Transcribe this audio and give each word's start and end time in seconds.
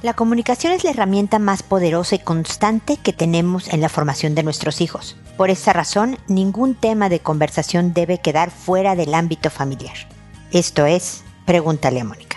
La 0.00 0.14
comunicación 0.14 0.72
es 0.72 0.84
la 0.84 0.90
herramienta 0.90 1.40
más 1.40 1.64
poderosa 1.64 2.14
y 2.14 2.20
constante 2.20 2.98
que 2.98 3.12
tenemos 3.12 3.68
en 3.72 3.80
la 3.80 3.88
formación 3.88 4.36
de 4.36 4.44
nuestros 4.44 4.80
hijos. 4.80 5.16
Por 5.36 5.50
esa 5.50 5.72
razón, 5.72 6.18
ningún 6.28 6.76
tema 6.76 7.08
de 7.08 7.18
conversación 7.18 7.92
debe 7.94 8.18
quedar 8.18 8.52
fuera 8.52 8.94
del 8.94 9.12
ámbito 9.12 9.50
familiar. 9.50 9.96
Esto 10.52 10.86
es, 10.86 11.24
pregúntale 11.46 12.00
a 12.00 12.04
Mónica. 12.04 12.27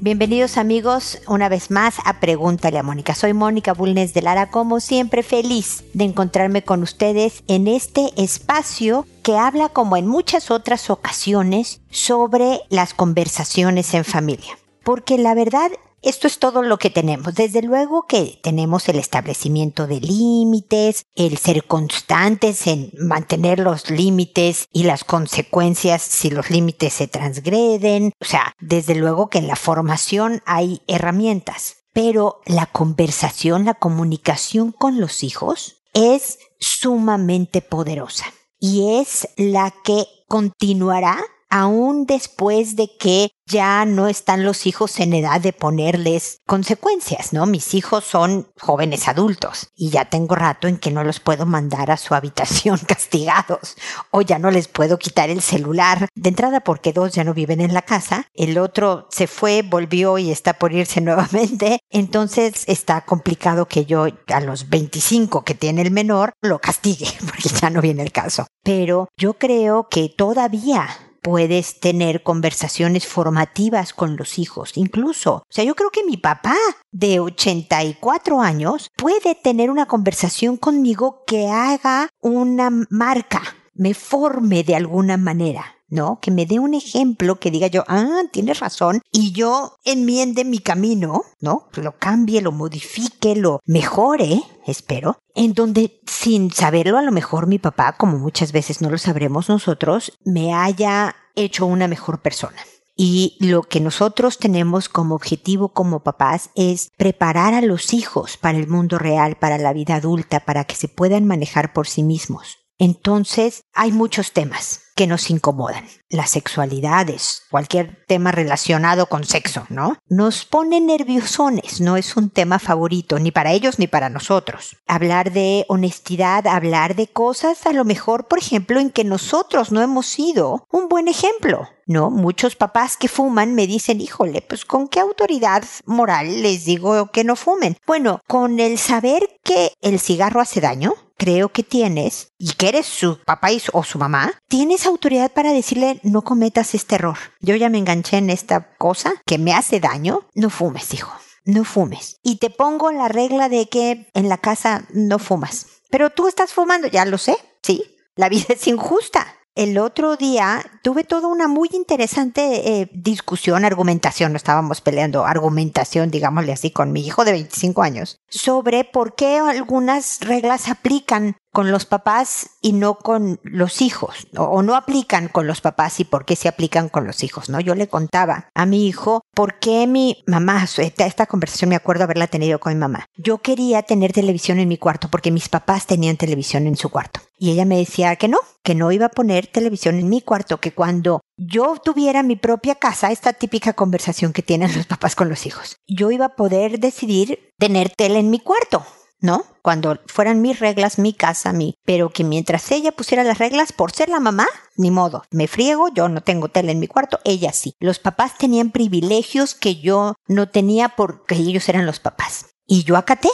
Bienvenidos 0.00 0.58
amigos 0.58 1.20
una 1.26 1.48
vez 1.48 1.72
más 1.72 1.96
a 2.04 2.20
Pregúntale 2.20 2.78
a 2.78 2.84
Mónica. 2.84 3.16
Soy 3.16 3.32
Mónica 3.32 3.74
Bulnes 3.74 4.14
de 4.14 4.22
Lara, 4.22 4.48
como 4.48 4.78
siempre 4.78 5.24
feliz 5.24 5.82
de 5.92 6.04
encontrarme 6.04 6.62
con 6.62 6.84
ustedes 6.84 7.42
en 7.48 7.66
este 7.66 8.12
espacio 8.16 9.08
que 9.24 9.36
habla 9.36 9.70
como 9.70 9.96
en 9.96 10.06
muchas 10.06 10.52
otras 10.52 10.88
ocasiones 10.88 11.80
sobre 11.90 12.60
las 12.68 12.94
conversaciones 12.94 13.92
en 13.92 14.04
familia. 14.04 14.56
Porque 14.84 15.18
la 15.18 15.34
verdad 15.34 15.72
esto 16.02 16.26
es 16.26 16.38
todo 16.38 16.62
lo 16.62 16.78
que 16.78 16.90
tenemos. 16.90 17.34
Desde 17.34 17.62
luego 17.62 18.06
que 18.06 18.38
tenemos 18.42 18.88
el 18.88 18.98
establecimiento 18.98 19.86
de 19.86 20.00
límites, 20.00 21.04
el 21.14 21.38
ser 21.38 21.64
constantes 21.64 22.66
en 22.66 22.92
mantener 22.98 23.58
los 23.58 23.90
límites 23.90 24.68
y 24.72 24.84
las 24.84 25.04
consecuencias 25.04 26.02
si 26.02 26.30
los 26.30 26.50
límites 26.50 26.92
se 26.94 27.08
transgreden. 27.08 28.12
O 28.20 28.24
sea, 28.24 28.54
desde 28.60 28.94
luego 28.94 29.28
que 29.28 29.38
en 29.38 29.48
la 29.48 29.56
formación 29.56 30.42
hay 30.46 30.82
herramientas. 30.86 31.76
Pero 31.92 32.40
la 32.46 32.66
conversación, 32.66 33.64
la 33.64 33.74
comunicación 33.74 34.72
con 34.72 35.00
los 35.00 35.24
hijos 35.24 35.82
es 35.94 36.38
sumamente 36.60 37.60
poderosa 37.60 38.26
y 38.60 39.00
es 39.00 39.28
la 39.36 39.72
que 39.82 40.06
continuará 40.26 41.18
aún 41.50 42.06
después 42.06 42.76
de 42.76 42.90
que 42.98 43.30
ya 43.48 43.84
no 43.86 44.08
están 44.08 44.44
los 44.44 44.66
hijos 44.66 45.00
en 45.00 45.14
edad 45.14 45.40
de 45.40 45.52
ponerles 45.52 46.40
consecuencias, 46.46 47.32
¿no? 47.32 47.46
Mis 47.46 47.74
hijos 47.74 48.04
son 48.04 48.48
jóvenes 48.60 49.08
adultos 49.08 49.68
y 49.74 49.90
ya 49.90 50.04
tengo 50.04 50.34
rato 50.34 50.68
en 50.68 50.76
que 50.76 50.90
no 50.90 51.02
los 51.02 51.18
puedo 51.20 51.46
mandar 51.46 51.90
a 51.90 51.96
su 51.96 52.14
habitación 52.14 52.78
castigados 52.86 53.76
o 54.10 54.20
ya 54.20 54.38
no 54.38 54.50
les 54.50 54.68
puedo 54.68 54.98
quitar 54.98 55.30
el 55.30 55.40
celular. 55.40 56.08
De 56.14 56.28
entrada 56.28 56.60
porque 56.60 56.92
dos 56.92 57.12
ya 57.12 57.24
no 57.24 57.32
viven 57.34 57.60
en 57.60 57.72
la 57.72 57.82
casa, 57.82 58.26
el 58.34 58.58
otro 58.58 59.08
se 59.10 59.26
fue, 59.26 59.62
volvió 59.62 60.18
y 60.18 60.30
está 60.30 60.54
por 60.54 60.72
irse 60.72 61.00
nuevamente, 61.08 61.80
entonces 61.90 62.64
está 62.66 63.00
complicado 63.02 63.66
que 63.66 63.86
yo 63.86 64.06
a 64.26 64.40
los 64.40 64.68
25 64.68 65.44
que 65.44 65.54
tiene 65.54 65.82
el 65.82 65.90
menor 65.90 66.34
lo 66.42 66.58
castigue 66.58 67.08
porque 67.26 67.48
ya 67.48 67.70
no 67.70 67.80
viene 67.80 68.02
el 68.02 68.12
caso. 68.12 68.46
Pero 68.62 69.08
yo 69.16 69.34
creo 69.34 69.88
que 69.88 70.10
todavía 70.10 70.88
puedes 71.22 71.80
tener 71.80 72.22
conversaciones 72.22 73.06
formativas 73.06 73.92
con 73.92 74.16
los 74.16 74.38
hijos, 74.38 74.72
incluso. 74.76 75.34
O 75.34 75.46
sea, 75.48 75.64
yo 75.64 75.74
creo 75.74 75.90
que 75.90 76.04
mi 76.04 76.16
papá 76.16 76.56
de 76.90 77.20
84 77.20 78.40
años 78.40 78.90
puede 78.96 79.34
tener 79.34 79.70
una 79.70 79.86
conversación 79.86 80.56
conmigo 80.56 81.22
que 81.26 81.48
haga 81.48 82.10
una 82.20 82.70
marca, 82.90 83.42
me 83.74 83.94
forme 83.94 84.64
de 84.64 84.76
alguna 84.76 85.16
manera. 85.16 85.77
¿No? 85.88 86.18
Que 86.20 86.30
me 86.30 86.46
dé 86.46 86.58
un 86.58 86.74
ejemplo 86.74 87.38
que 87.38 87.50
diga 87.50 87.66
yo, 87.66 87.84
ah, 87.88 88.22
tienes 88.32 88.60
razón, 88.60 89.00
y 89.10 89.32
yo 89.32 89.76
enmiende 89.84 90.44
mi 90.44 90.58
camino, 90.58 91.22
¿no? 91.40 91.68
Lo 91.74 91.98
cambie, 91.98 92.42
lo 92.42 92.52
modifique, 92.52 93.36
lo 93.36 93.60
mejore, 93.64 94.42
espero, 94.66 95.18
en 95.34 95.54
donde 95.54 96.00
sin 96.06 96.50
saberlo 96.50 96.98
a 96.98 97.02
lo 97.02 97.12
mejor 97.12 97.46
mi 97.46 97.58
papá, 97.58 97.96
como 97.96 98.18
muchas 98.18 98.52
veces 98.52 98.80
no 98.80 98.90
lo 98.90 98.98
sabremos 98.98 99.48
nosotros, 99.48 100.18
me 100.24 100.54
haya 100.54 101.16
hecho 101.34 101.66
una 101.66 101.88
mejor 101.88 102.20
persona. 102.20 102.58
Y 103.00 103.36
lo 103.38 103.62
que 103.62 103.78
nosotros 103.78 104.38
tenemos 104.38 104.88
como 104.88 105.14
objetivo 105.14 105.68
como 105.68 106.00
papás 106.02 106.50
es 106.56 106.90
preparar 106.96 107.54
a 107.54 107.62
los 107.62 107.92
hijos 107.92 108.36
para 108.36 108.58
el 108.58 108.66
mundo 108.66 108.98
real, 108.98 109.36
para 109.36 109.56
la 109.56 109.72
vida 109.72 109.94
adulta, 109.94 110.40
para 110.40 110.64
que 110.64 110.74
se 110.74 110.88
puedan 110.88 111.24
manejar 111.24 111.72
por 111.72 111.86
sí 111.86 112.02
mismos. 112.02 112.57
Entonces, 112.78 113.62
hay 113.74 113.90
muchos 113.90 114.32
temas 114.32 114.82
que 114.98 115.06
nos 115.06 115.30
incomodan. 115.30 115.84
Las 116.08 116.30
sexualidades, 116.30 117.42
cualquier 117.50 118.04
tema 118.08 118.32
relacionado 118.32 119.06
con 119.06 119.22
sexo, 119.22 119.64
¿no? 119.68 119.96
Nos 120.08 120.44
pone 120.44 120.80
nerviosones, 120.80 121.80
no 121.80 121.96
es 121.96 122.16
un 122.16 122.30
tema 122.30 122.58
favorito 122.58 123.20
ni 123.20 123.30
para 123.30 123.52
ellos 123.52 123.78
ni 123.78 123.86
para 123.86 124.10
nosotros. 124.10 124.76
Hablar 124.88 125.32
de 125.32 125.64
honestidad, 125.68 126.48
hablar 126.48 126.96
de 126.96 127.06
cosas 127.06 127.64
a 127.66 127.72
lo 127.72 127.84
mejor, 127.84 128.26
por 128.26 128.40
ejemplo, 128.40 128.80
en 128.80 128.90
que 128.90 129.04
nosotros 129.04 129.70
no 129.70 129.82
hemos 129.82 130.06
sido 130.06 130.66
un 130.70 130.88
buen 130.88 131.06
ejemplo. 131.06 131.68
No, 131.86 132.10
muchos 132.10 132.56
papás 132.56 132.96
que 132.96 133.08
fuman 133.08 133.54
me 133.54 133.66
dicen, 133.66 134.00
híjole, 134.00 134.42
pues 134.42 134.64
con 134.64 134.88
qué 134.88 135.00
autoridad 135.00 135.64
moral 135.86 136.42
les 136.42 136.64
digo 136.64 137.10
que 137.12 137.24
no 137.24 137.36
fumen. 137.36 137.76
Bueno, 137.86 138.20
con 138.26 138.58
el 138.58 138.78
saber 138.78 139.28
que 139.44 139.72
el 139.80 140.00
cigarro 140.00 140.40
hace 140.40 140.60
daño, 140.60 140.94
creo 141.18 141.50
que 141.50 141.62
tienes, 141.62 142.32
y 142.38 142.52
que 142.52 142.68
eres 142.68 142.86
su 142.86 143.18
papá 143.24 143.48
o 143.72 143.82
su 143.82 143.98
mamá, 143.98 144.32
tienes 144.48 144.86
autoridad 144.86 145.32
para 145.32 145.52
decirle 145.52 146.00
no 146.02 146.22
cometas 146.22 146.74
este 146.74 146.94
error. 146.94 147.18
Yo 147.40 147.56
ya 147.56 147.68
me 147.68 147.78
enganché 147.78 148.18
en 148.18 148.30
esta 148.30 148.76
cosa 148.76 149.14
que 149.26 149.38
me 149.38 149.52
hace 149.52 149.80
daño. 149.80 150.28
No 150.34 150.50
fumes, 150.50 150.94
hijo. 150.94 151.12
No 151.44 151.64
fumes. 151.64 152.18
Y 152.22 152.36
te 152.36 152.50
pongo 152.50 152.92
la 152.92 153.08
regla 153.08 153.48
de 153.48 153.68
que 153.68 154.10
en 154.14 154.28
la 154.28 154.38
casa 154.38 154.86
no 154.92 155.18
fumas. 155.18 155.66
Pero 155.90 156.10
tú 156.10 156.28
estás 156.28 156.52
fumando, 156.52 156.88
ya 156.88 157.04
lo 157.04 157.18
sé, 157.18 157.36
sí. 157.62 157.96
La 158.16 158.28
vida 158.28 158.46
es 158.50 158.66
injusta 158.66 159.37
el 159.58 159.76
otro 159.76 160.16
día 160.16 160.64
tuve 160.84 161.02
toda 161.02 161.26
una 161.26 161.48
muy 161.48 161.68
interesante 161.72 162.80
eh, 162.80 162.90
discusión, 162.92 163.64
argumentación, 163.64 164.30
no 164.32 164.36
estábamos 164.36 164.80
peleando, 164.80 165.26
argumentación, 165.26 166.12
digámosle 166.12 166.52
así, 166.52 166.70
con 166.70 166.92
mi 166.92 167.04
hijo 167.04 167.24
de 167.24 167.32
25 167.32 167.82
años, 167.82 168.20
sobre 168.28 168.84
por 168.84 169.16
qué 169.16 169.38
algunas 169.38 170.20
reglas 170.20 170.68
aplican 170.68 171.36
con 171.58 171.72
los 171.72 171.86
papás 171.86 172.50
y 172.62 172.72
no 172.72 172.98
con 172.98 173.40
los 173.42 173.82
hijos, 173.82 174.28
o, 174.36 174.62
no 174.62 174.76
aplican 174.76 175.26
con 175.26 175.48
los 175.48 175.60
papás 175.60 175.98
y 175.98 176.04
por 176.04 176.24
qué 176.24 176.36
se 176.36 176.46
aplican 176.46 176.88
con 176.88 177.04
los 177.04 177.24
hijos, 177.24 177.48
¿no? 177.48 177.58
Yo 177.58 177.74
le 177.74 177.88
contaba 177.88 178.48
a 178.54 178.64
mi 178.64 178.86
hijo 178.86 179.22
por 179.34 179.58
qué 179.58 179.88
mi 179.88 180.22
mamá, 180.24 180.68
esta, 180.76 181.04
esta 181.04 181.26
conversación 181.26 181.70
me 181.70 181.74
acuerdo 181.74 182.04
haberla 182.04 182.28
tenido 182.28 182.60
con 182.60 182.74
mi 182.74 182.78
mamá. 182.78 183.06
Yo 183.16 183.38
quería 183.38 183.82
tener 183.82 184.12
televisión 184.12 184.60
en 184.60 184.68
mi 184.68 184.78
cuarto 184.78 185.08
porque 185.08 185.32
mis 185.32 185.48
papás 185.48 185.88
tenían 185.88 186.16
televisión 186.16 186.68
en 186.68 186.76
su 186.76 186.90
cuarto. 186.90 187.18
Y 187.36 187.50
ella 187.50 187.64
me 187.64 187.78
decía 187.78 188.14
que 188.14 188.28
no, 188.28 188.38
que 188.62 188.76
no 188.76 188.92
iba 188.92 189.06
a 189.06 189.10
poner 189.10 189.48
televisión 189.48 189.98
en 189.98 190.08
mi 190.08 190.20
cuarto, 190.20 190.60
que 190.60 190.74
cuando 190.74 191.22
yo 191.36 191.74
tuviera 191.82 192.22
mi 192.22 192.36
propia 192.36 192.76
casa, 192.76 193.10
esta 193.10 193.32
típica 193.32 193.72
conversación 193.72 194.32
que 194.32 194.42
tienen 194.42 194.76
los 194.76 194.86
papás 194.86 195.16
con 195.16 195.28
los 195.28 195.44
hijos, 195.44 195.76
yo 195.88 196.12
iba 196.12 196.26
a 196.26 196.36
poder 196.36 196.78
decidir 196.78 197.52
tener 197.58 197.90
tele 197.90 198.20
en 198.20 198.30
mi 198.30 198.38
cuarto. 198.38 198.86
¿No? 199.20 199.44
Cuando 199.62 199.98
fueran 200.06 200.40
mis 200.42 200.60
reglas, 200.60 200.98
mi 200.98 201.12
casa, 201.12 201.52
mi, 201.52 201.74
pero 201.84 202.10
que 202.10 202.24
mientras 202.24 202.70
ella 202.70 202.92
pusiera 202.92 203.24
las 203.24 203.38
reglas, 203.38 203.72
por 203.72 203.92
ser 203.92 204.08
la 204.08 204.20
mamá, 204.20 204.46
ni 204.76 204.90
modo, 204.90 205.22
me 205.30 205.48
friego, 205.48 205.88
yo 205.92 206.08
no 206.08 206.22
tengo 206.22 206.48
tele 206.48 206.72
en 206.72 206.80
mi 206.80 206.86
cuarto, 206.86 207.18
ella 207.24 207.52
sí. 207.52 207.74
Los 207.80 207.98
papás 207.98 208.38
tenían 208.38 208.70
privilegios 208.70 209.54
que 209.54 209.76
yo 209.76 210.14
no 210.26 210.48
tenía 210.48 210.90
porque 210.90 211.34
ellos 211.34 211.68
eran 211.68 211.86
los 211.86 212.00
papás. 212.00 212.46
Y 212.66 212.84
yo 212.84 212.96
acaté, 212.96 213.30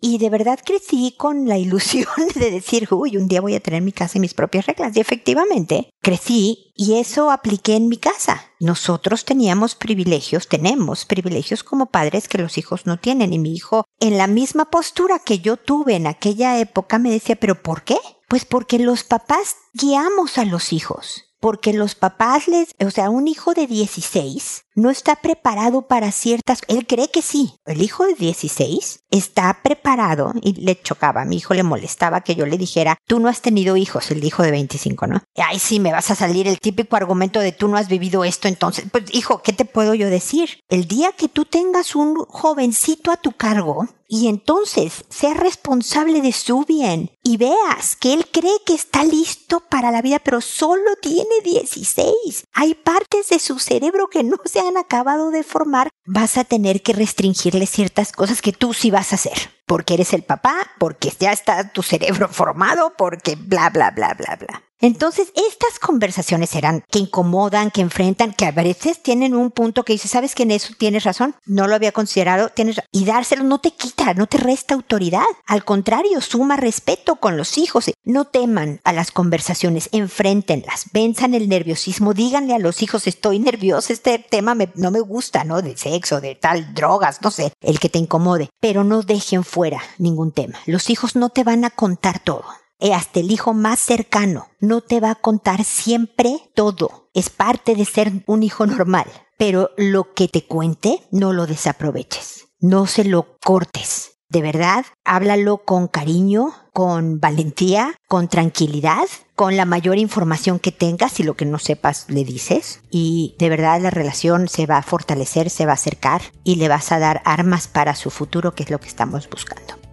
y 0.00 0.18
de 0.18 0.30
verdad 0.30 0.60
crecí 0.64 1.14
con 1.16 1.48
la 1.48 1.58
ilusión 1.58 2.06
de 2.34 2.50
decir, 2.50 2.88
uy, 2.90 3.16
un 3.16 3.28
día 3.28 3.40
voy 3.40 3.54
a 3.54 3.60
tener 3.60 3.82
mi 3.82 3.92
casa 3.92 4.18
y 4.18 4.20
mis 4.20 4.34
propias 4.34 4.66
reglas. 4.66 4.96
Y 4.96 5.00
efectivamente, 5.00 5.90
crecí 6.00 6.72
y 6.74 6.98
eso 6.98 7.30
apliqué 7.30 7.76
en 7.76 7.88
mi 7.88 7.96
casa. 7.96 8.42
Nosotros 8.60 9.24
teníamos 9.24 9.74
privilegios, 9.74 10.48
tenemos 10.48 11.04
privilegios 11.04 11.64
como 11.64 11.86
padres 11.86 12.28
que 12.28 12.38
los 12.38 12.58
hijos 12.58 12.86
no 12.86 12.98
tienen. 12.98 13.32
Y 13.32 13.38
mi 13.38 13.54
hijo, 13.54 13.84
en 14.00 14.18
la 14.18 14.26
misma 14.26 14.70
postura 14.70 15.18
que 15.18 15.40
yo 15.40 15.56
tuve 15.56 15.96
en 15.96 16.06
aquella 16.06 16.58
época, 16.58 16.98
me 16.98 17.10
decía, 17.10 17.36
pero 17.36 17.62
¿por 17.62 17.82
qué? 17.82 17.98
Pues 18.28 18.44
porque 18.44 18.78
los 18.78 19.04
papás 19.04 19.56
guiamos 19.74 20.38
a 20.38 20.44
los 20.44 20.72
hijos 20.72 21.24
porque 21.40 21.72
los 21.72 21.94
papás 21.94 22.48
les, 22.48 22.74
o 22.84 22.90
sea, 22.90 23.10
un 23.10 23.28
hijo 23.28 23.54
de 23.54 23.66
16 23.66 24.64
no 24.78 24.90
está 24.90 25.16
preparado 25.16 25.82
para 25.82 26.12
ciertas, 26.12 26.62
él 26.68 26.86
cree 26.86 27.10
que 27.10 27.20
sí, 27.20 27.54
el 27.66 27.82
hijo 27.82 28.06
de 28.06 28.14
16 28.14 29.00
está 29.10 29.60
preparado 29.62 30.32
y 30.40 30.52
le 30.60 30.80
chocaba, 30.80 31.22
a 31.22 31.24
mi 31.24 31.36
hijo 31.36 31.52
le 31.52 31.64
molestaba 31.64 32.20
que 32.20 32.36
yo 32.36 32.46
le 32.46 32.56
dijera, 32.56 32.96
tú 33.06 33.18
no 33.18 33.28
has 33.28 33.42
tenido 33.42 33.76
hijos, 33.76 34.10
el 34.10 34.24
hijo 34.24 34.42
de 34.42 34.52
25, 34.52 35.06
¿no? 35.08 35.22
Ay, 35.36 35.58
sí, 35.58 35.80
me 35.80 35.92
vas 35.92 36.10
a 36.10 36.14
salir 36.14 36.46
el 36.46 36.60
típico 36.60 36.96
argumento 36.96 37.40
de 37.40 37.52
tú 37.52 37.66
no 37.68 37.76
has 37.76 37.88
vivido 37.88 38.24
esto, 38.24 38.46
entonces, 38.46 38.86
pues 38.90 39.04
hijo, 39.12 39.42
¿qué 39.42 39.52
te 39.52 39.64
puedo 39.64 39.94
yo 39.94 40.08
decir? 40.08 40.60
El 40.68 40.86
día 40.86 41.12
que 41.12 41.28
tú 41.28 41.44
tengas 41.44 41.96
un 41.96 42.14
jovencito 42.28 43.10
a 43.10 43.16
tu 43.16 43.32
cargo, 43.32 43.88
y 44.08 44.28
entonces 44.28 45.04
seas 45.10 45.36
responsable 45.36 46.22
de 46.22 46.32
su 46.32 46.64
bien 46.64 47.10
y 47.22 47.36
veas 47.36 47.94
que 47.94 48.14
él 48.14 48.26
cree 48.32 48.58
que 48.64 48.72
está 48.72 49.04
listo 49.04 49.60
para 49.60 49.90
la 49.90 50.00
vida, 50.00 50.18
pero 50.18 50.40
solo 50.40 50.96
tiene 51.02 51.42
16. 51.44 52.44
Hay 52.54 52.74
partes 52.74 53.28
de 53.28 53.38
su 53.38 53.58
cerebro 53.58 54.08
que 54.08 54.24
no 54.24 54.38
se 54.46 54.60
han 54.60 54.67
han 54.68 54.76
acabado 54.76 55.30
de 55.30 55.42
formar, 55.42 55.88
vas 56.06 56.38
a 56.38 56.44
tener 56.44 56.82
que 56.82 56.92
restringirles 56.92 57.70
ciertas 57.70 58.12
cosas 58.12 58.42
que 58.42 58.52
tú 58.52 58.74
sí 58.74 58.90
vas 58.90 59.12
a 59.12 59.16
hacer. 59.16 59.50
Porque 59.66 59.94
eres 59.94 60.12
el 60.12 60.22
papá, 60.22 60.54
porque 60.78 61.12
ya 61.18 61.32
está 61.32 61.72
tu 61.72 61.82
cerebro 61.82 62.28
formado, 62.28 62.92
porque 62.96 63.36
bla, 63.36 63.70
bla, 63.70 63.90
bla, 63.90 64.14
bla, 64.14 64.36
bla. 64.36 64.67
Entonces, 64.80 65.32
estas 65.34 65.78
conversaciones 65.80 66.50
serán 66.50 66.84
que 66.90 67.00
incomodan, 67.00 67.70
que 67.70 67.80
enfrentan, 67.80 68.32
que 68.32 68.46
a 68.46 68.52
veces 68.52 69.02
tienen 69.02 69.34
un 69.34 69.50
punto 69.50 69.84
que 69.84 69.94
dice, 69.94 70.08
¿sabes 70.08 70.34
que 70.34 70.44
en 70.44 70.52
eso 70.52 70.74
tienes 70.78 71.04
razón? 71.04 71.34
No 71.46 71.66
lo 71.66 71.74
había 71.74 71.92
considerado, 71.92 72.50
tienes 72.50 72.80
Y 72.92 73.04
dárselo 73.04 73.42
no 73.42 73.58
te 73.58 73.72
quita, 73.72 74.14
no 74.14 74.26
te 74.26 74.38
resta 74.38 74.74
autoridad. 74.74 75.24
Al 75.46 75.64
contrario, 75.64 76.20
suma 76.20 76.56
respeto 76.56 77.16
con 77.16 77.36
los 77.36 77.58
hijos. 77.58 77.90
No 78.04 78.24
teman 78.26 78.80
a 78.84 78.92
las 78.92 79.10
conversaciones, 79.10 79.88
enfréntenlas, 79.92 80.86
venzan 80.92 81.34
el 81.34 81.48
nerviosismo, 81.48 82.14
díganle 82.14 82.54
a 82.54 82.58
los 82.58 82.82
hijos, 82.82 83.06
estoy 83.06 83.38
nervioso, 83.38 83.92
este 83.92 84.18
tema 84.18 84.56
no 84.74 84.90
me 84.90 85.00
gusta, 85.00 85.44
¿no? 85.44 85.60
De 85.60 85.76
sexo, 85.76 86.20
de 86.20 86.34
tal, 86.34 86.74
drogas, 86.74 87.20
no 87.22 87.30
sé, 87.30 87.52
el 87.60 87.80
que 87.80 87.88
te 87.88 87.98
incomode. 87.98 88.48
Pero 88.60 88.84
no 88.84 89.02
dejen 89.02 89.44
fuera 89.44 89.82
ningún 89.98 90.32
tema. 90.32 90.58
Los 90.66 90.90
hijos 90.90 91.16
no 91.16 91.30
te 91.30 91.44
van 91.44 91.64
a 91.64 91.70
contar 91.70 92.20
todo. 92.20 92.44
Eh, 92.80 92.94
hasta 92.94 93.20
el 93.20 93.32
hijo 93.32 93.54
más 93.54 93.80
cercano 93.80 94.46
no 94.60 94.80
te 94.80 95.00
va 95.00 95.10
a 95.10 95.16
contar 95.16 95.64
siempre 95.64 96.50
todo. 96.54 97.10
Es 97.12 97.28
parte 97.28 97.74
de 97.74 97.84
ser 97.84 98.12
un 98.26 98.42
hijo 98.42 98.66
normal. 98.66 99.06
Pero 99.36 99.70
lo 99.76 100.14
que 100.14 100.28
te 100.28 100.44
cuente, 100.46 101.02
no 101.10 101.32
lo 101.32 101.46
desaproveches. 101.46 102.48
No 102.60 102.86
se 102.86 103.04
lo 103.04 103.36
cortes. 103.44 104.18
De 104.30 104.42
verdad, 104.42 104.84
háblalo 105.04 105.58
con 105.58 105.88
cariño, 105.88 106.52
con 106.74 107.18
valentía, 107.18 107.94
con 108.08 108.28
tranquilidad, 108.28 109.06
con 109.34 109.56
la 109.56 109.64
mayor 109.64 109.96
información 109.96 110.58
que 110.58 110.70
tengas 110.70 111.18
y 111.18 111.22
lo 111.22 111.34
que 111.34 111.46
no 111.46 111.58
sepas 111.58 112.04
le 112.08 112.24
dices. 112.24 112.80
Y 112.90 113.36
de 113.38 113.48
verdad 113.48 113.80
la 113.80 113.90
relación 113.90 114.48
se 114.48 114.66
va 114.66 114.76
a 114.76 114.82
fortalecer, 114.82 115.50
se 115.50 115.64
va 115.64 115.72
a 115.72 115.74
acercar 115.74 116.20
y 116.44 116.56
le 116.56 116.68
vas 116.68 116.92
a 116.92 116.98
dar 116.98 117.22
armas 117.24 117.68
para 117.68 117.94
su 117.94 118.10
futuro, 118.10 118.54
que 118.54 118.64
es 118.64 118.70
lo 118.70 118.80
que 118.80 118.88
estamos 118.88 119.30
buscando. 119.30 119.87